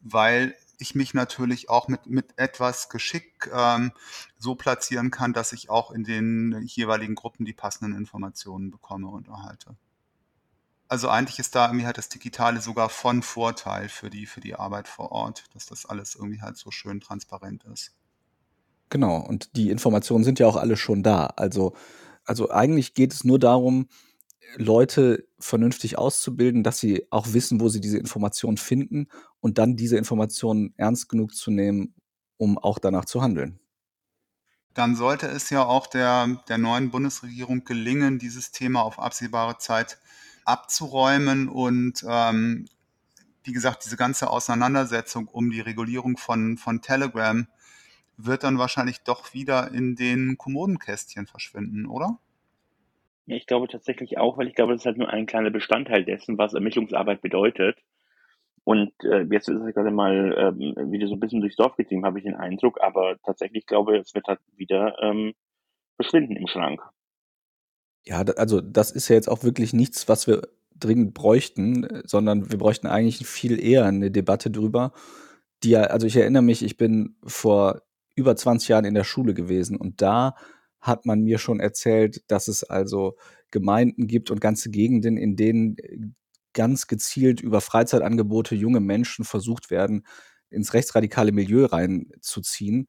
weil 0.00 0.54
ich 0.78 0.94
mich 0.94 1.12
natürlich 1.12 1.68
auch 1.68 1.88
mit, 1.88 2.06
mit 2.06 2.38
etwas 2.38 2.88
Geschick 2.88 3.50
ähm, 3.52 3.90
so 4.38 4.54
platzieren 4.54 5.10
kann, 5.10 5.32
dass 5.32 5.52
ich 5.52 5.70
auch 5.70 5.90
in 5.90 6.04
den 6.04 6.62
jeweiligen 6.64 7.16
Gruppen 7.16 7.44
die 7.44 7.52
passenden 7.52 7.98
Informationen 7.98 8.70
bekomme 8.70 9.08
und 9.08 9.26
erhalte. 9.26 9.74
Also 10.86 11.08
eigentlich 11.08 11.40
ist 11.40 11.56
da 11.56 11.66
irgendwie 11.66 11.86
halt 11.86 11.98
das 11.98 12.10
Digitale 12.10 12.60
sogar 12.60 12.90
von 12.90 13.22
Vorteil 13.22 13.88
für 13.88 14.08
die, 14.08 14.26
für 14.26 14.40
die 14.40 14.54
Arbeit 14.54 14.86
vor 14.86 15.10
Ort, 15.10 15.46
dass 15.52 15.66
das 15.66 15.84
alles 15.84 16.14
irgendwie 16.14 16.42
halt 16.42 16.56
so 16.56 16.70
schön 16.70 17.00
transparent 17.00 17.64
ist. 17.64 17.92
Genau, 18.88 19.16
und 19.16 19.56
die 19.56 19.70
Informationen 19.70 20.22
sind 20.22 20.38
ja 20.38 20.46
auch 20.46 20.56
alle 20.56 20.76
schon 20.76 21.02
da. 21.02 21.26
Also, 21.26 21.74
also 22.30 22.48
eigentlich 22.48 22.94
geht 22.94 23.12
es 23.12 23.24
nur 23.24 23.40
darum, 23.40 23.88
Leute 24.54 25.26
vernünftig 25.40 25.98
auszubilden, 25.98 26.62
dass 26.62 26.78
sie 26.78 27.08
auch 27.10 27.32
wissen, 27.32 27.60
wo 27.60 27.68
sie 27.68 27.80
diese 27.80 27.98
Informationen 27.98 28.56
finden 28.56 29.08
und 29.40 29.58
dann 29.58 29.74
diese 29.74 29.96
Informationen 29.96 30.72
ernst 30.76 31.08
genug 31.08 31.34
zu 31.34 31.50
nehmen, 31.50 31.92
um 32.36 32.56
auch 32.56 32.78
danach 32.78 33.04
zu 33.04 33.20
handeln. 33.20 33.58
Dann 34.74 34.94
sollte 34.94 35.26
es 35.26 35.50
ja 35.50 35.64
auch 35.64 35.88
der, 35.88 36.40
der 36.48 36.58
neuen 36.58 36.92
Bundesregierung 36.92 37.64
gelingen, 37.64 38.20
dieses 38.20 38.52
Thema 38.52 38.82
auf 38.82 39.00
absehbare 39.00 39.58
Zeit 39.58 39.98
abzuräumen 40.44 41.48
und 41.48 42.04
ähm, 42.08 42.68
wie 43.42 43.52
gesagt, 43.52 43.84
diese 43.84 43.96
ganze 43.96 44.30
Auseinandersetzung 44.30 45.26
um 45.26 45.50
die 45.50 45.60
Regulierung 45.60 46.16
von, 46.16 46.58
von 46.58 46.80
Telegram 46.80 47.48
wird 48.24 48.44
dann 48.44 48.58
wahrscheinlich 48.58 49.02
doch 49.02 49.34
wieder 49.34 49.70
in 49.72 49.96
den 49.96 50.36
Kommodenkästchen 50.38 51.26
verschwinden, 51.26 51.86
oder? 51.86 52.18
Ja, 53.26 53.36
ich 53.36 53.46
glaube 53.46 53.68
tatsächlich 53.68 54.18
auch, 54.18 54.38
weil 54.38 54.48
ich 54.48 54.54
glaube, 54.54 54.72
das 54.72 54.82
ist 54.82 54.86
halt 54.86 54.98
nur 54.98 55.08
ein 55.08 55.26
kleiner 55.26 55.50
Bestandteil 55.50 56.04
dessen, 56.04 56.38
was 56.38 56.54
Ermittlungsarbeit 56.54 57.22
bedeutet. 57.22 57.78
Und 58.64 58.92
äh, 59.04 59.22
jetzt 59.30 59.48
ist 59.48 59.60
es 59.60 59.74
gerade 59.74 59.90
mal 59.90 60.34
ähm, 60.36 60.92
wieder 60.92 61.06
so 61.08 61.14
ein 61.14 61.20
bisschen 61.20 61.40
durchs 61.40 61.56
Dorf 61.56 61.76
getrieben, 61.76 62.04
habe 62.04 62.18
ich 62.18 62.24
den 62.24 62.34
Eindruck. 62.34 62.80
Aber 62.80 63.16
tatsächlich 63.24 63.66
glaube 63.66 63.96
ich, 63.96 64.02
es 64.02 64.14
wird 64.14 64.26
halt 64.26 64.40
wieder 64.56 64.96
ähm, 65.00 65.34
verschwinden 65.96 66.36
im 66.36 66.46
Schrank. 66.46 66.80
Ja, 68.04 68.22
also 68.22 68.60
das 68.60 68.90
ist 68.90 69.08
ja 69.08 69.16
jetzt 69.16 69.28
auch 69.28 69.44
wirklich 69.44 69.72
nichts, 69.72 70.08
was 70.08 70.26
wir 70.26 70.42
dringend 70.74 71.14
bräuchten, 71.14 72.02
sondern 72.04 72.50
wir 72.50 72.58
bräuchten 72.58 72.86
eigentlich 72.86 73.26
viel 73.26 73.62
eher 73.62 73.84
eine 73.84 74.10
Debatte 74.10 74.50
drüber. 74.50 74.92
Die 75.62 75.70
ja, 75.70 75.82
also 75.82 76.06
ich 76.06 76.16
erinnere 76.16 76.42
mich, 76.42 76.62
ich 76.64 76.76
bin 76.76 77.16
vor 77.22 77.82
über 78.14 78.36
20 78.36 78.68
Jahren 78.68 78.84
in 78.84 78.94
der 78.94 79.04
Schule 79.04 79.34
gewesen 79.34 79.76
und 79.76 80.02
da 80.02 80.34
hat 80.80 81.06
man 81.06 81.20
mir 81.20 81.38
schon 81.38 81.60
erzählt, 81.60 82.22
dass 82.28 82.48
es 82.48 82.64
also 82.64 83.16
Gemeinden 83.50 84.06
gibt 84.06 84.30
und 84.30 84.40
ganze 84.40 84.70
Gegenden, 84.70 85.16
in 85.16 85.36
denen 85.36 85.76
ganz 86.52 86.86
gezielt 86.86 87.40
über 87.40 87.60
Freizeitangebote 87.60 88.54
junge 88.54 88.80
Menschen 88.80 89.24
versucht 89.24 89.70
werden, 89.70 90.06
ins 90.48 90.74
rechtsradikale 90.74 91.32
Milieu 91.32 91.66
reinzuziehen. 91.66 92.88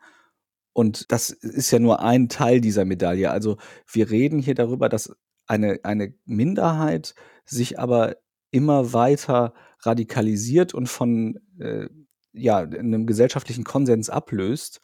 Und 0.74 1.12
das 1.12 1.30
ist 1.30 1.72
ja 1.72 1.80
nur 1.80 2.02
ein 2.02 2.30
Teil 2.30 2.62
dieser 2.62 2.86
Medaille. 2.86 3.30
Also 3.30 3.58
wir 3.92 4.10
reden 4.10 4.40
hier 4.40 4.56
darüber, 4.56 4.90
dass 4.90 5.14
eine, 5.48 5.80
eine 5.84 6.14
Minderheit 6.26 7.14
sich 7.46 7.78
aber 7.78 8.16
immer 8.52 8.94
weiter 8.94 9.54
radikalisiert 9.82 10.74
und 10.74 10.88
von 10.88 11.40
äh, 11.60 11.88
ja, 12.34 12.60
einem 12.60 13.06
gesellschaftlichen 13.06 13.64
Konsens 13.64 14.10
ablöst. 14.10 14.82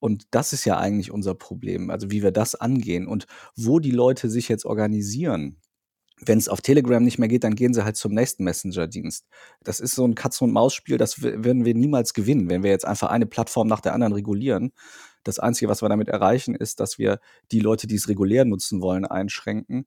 Und 0.00 0.26
das 0.30 0.52
ist 0.52 0.64
ja 0.64 0.78
eigentlich 0.78 1.10
unser 1.10 1.34
Problem, 1.34 1.90
also 1.90 2.10
wie 2.10 2.22
wir 2.22 2.30
das 2.30 2.54
angehen 2.54 3.06
und 3.06 3.26
wo 3.56 3.80
die 3.80 3.90
Leute 3.90 4.30
sich 4.30 4.48
jetzt 4.48 4.64
organisieren. 4.64 5.60
Wenn 6.20 6.38
es 6.38 6.48
auf 6.48 6.60
Telegram 6.60 7.02
nicht 7.02 7.18
mehr 7.18 7.28
geht, 7.28 7.44
dann 7.44 7.54
gehen 7.54 7.74
sie 7.74 7.84
halt 7.84 7.96
zum 7.96 8.12
nächsten 8.12 8.42
Messenger-Dienst. 8.44 9.26
Das 9.62 9.78
ist 9.78 9.94
so 9.94 10.04
ein 10.04 10.16
Katz-und-Maus-Spiel, 10.16 10.98
das 10.98 11.22
werden 11.22 11.64
wir 11.64 11.74
niemals 11.74 12.12
gewinnen, 12.12 12.50
wenn 12.50 12.62
wir 12.62 12.70
jetzt 12.70 12.86
einfach 12.86 13.10
eine 13.10 13.26
Plattform 13.26 13.68
nach 13.68 13.80
der 13.80 13.94
anderen 13.94 14.12
regulieren. 14.12 14.72
Das 15.22 15.38
Einzige, 15.38 15.68
was 15.68 15.82
wir 15.82 15.88
damit 15.88 16.08
erreichen, 16.08 16.54
ist, 16.54 16.80
dass 16.80 16.98
wir 16.98 17.20
die 17.52 17.60
Leute, 17.60 17.86
die 17.86 17.96
es 17.96 18.08
regulär 18.08 18.44
nutzen 18.44 18.80
wollen, 18.80 19.04
einschränken. 19.04 19.86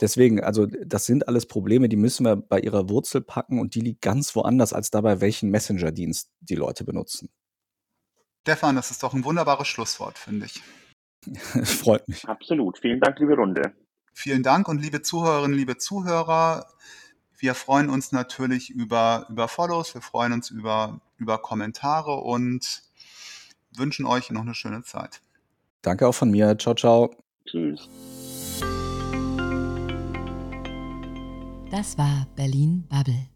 Deswegen, 0.00 0.40
also 0.42 0.66
das 0.66 1.06
sind 1.06 1.28
alles 1.28 1.46
Probleme, 1.46 1.88
die 1.88 1.96
müssen 1.96 2.26
wir 2.26 2.36
bei 2.36 2.58
ihrer 2.58 2.88
Wurzel 2.88 3.20
packen 3.20 3.60
und 3.60 3.76
die 3.76 3.80
liegt 3.80 4.00
ganz 4.00 4.34
woanders 4.34 4.72
als 4.72 4.90
dabei, 4.90 5.20
welchen 5.20 5.50
Messenger-Dienst 5.50 6.30
die 6.40 6.56
Leute 6.56 6.84
benutzen. 6.84 7.30
Stefan, 8.42 8.74
das 8.74 8.90
ist 8.90 9.04
doch 9.04 9.14
ein 9.14 9.24
wunderbares 9.24 9.68
Schlusswort, 9.68 10.18
finde 10.18 10.46
ich. 10.46 10.60
Es 11.54 11.74
freut 11.80 12.08
mich. 12.08 12.28
Absolut. 12.28 12.76
Vielen 12.78 12.98
Dank, 12.98 13.18
liebe 13.20 13.36
Runde. 13.36 13.72
Vielen 14.12 14.42
Dank 14.42 14.68
und 14.68 14.82
liebe 14.82 15.00
Zuhörerinnen, 15.00 15.56
liebe 15.56 15.78
Zuhörer, 15.78 16.66
wir 17.38 17.54
freuen 17.54 17.88
uns 17.88 18.12
natürlich 18.12 18.70
über, 18.70 19.26
über 19.28 19.48
Follows, 19.48 19.94
wir 19.94 20.02
freuen 20.02 20.32
uns 20.32 20.50
über, 20.50 21.00
über 21.18 21.38
Kommentare 21.38 22.16
und 22.16 22.82
wünschen 23.76 24.06
euch 24.06 24.30
noch 24.30 24.42
eine 24.42 24.54
schöne 24.54 24.82
Zeit. 24.82 25.20
Danke 25.80 26.06
auch 26.06 26.12
von 26.12 26.30
mir. 26.30 26.58
Ciao, 26.58 26.74
ciao. 26.74 27.14
Tschüss. 27.46 27.88
Das 31.70 31.96
war 31.96 32.26
Berlin 32.36 32.84
Bubble. 32.88 33.28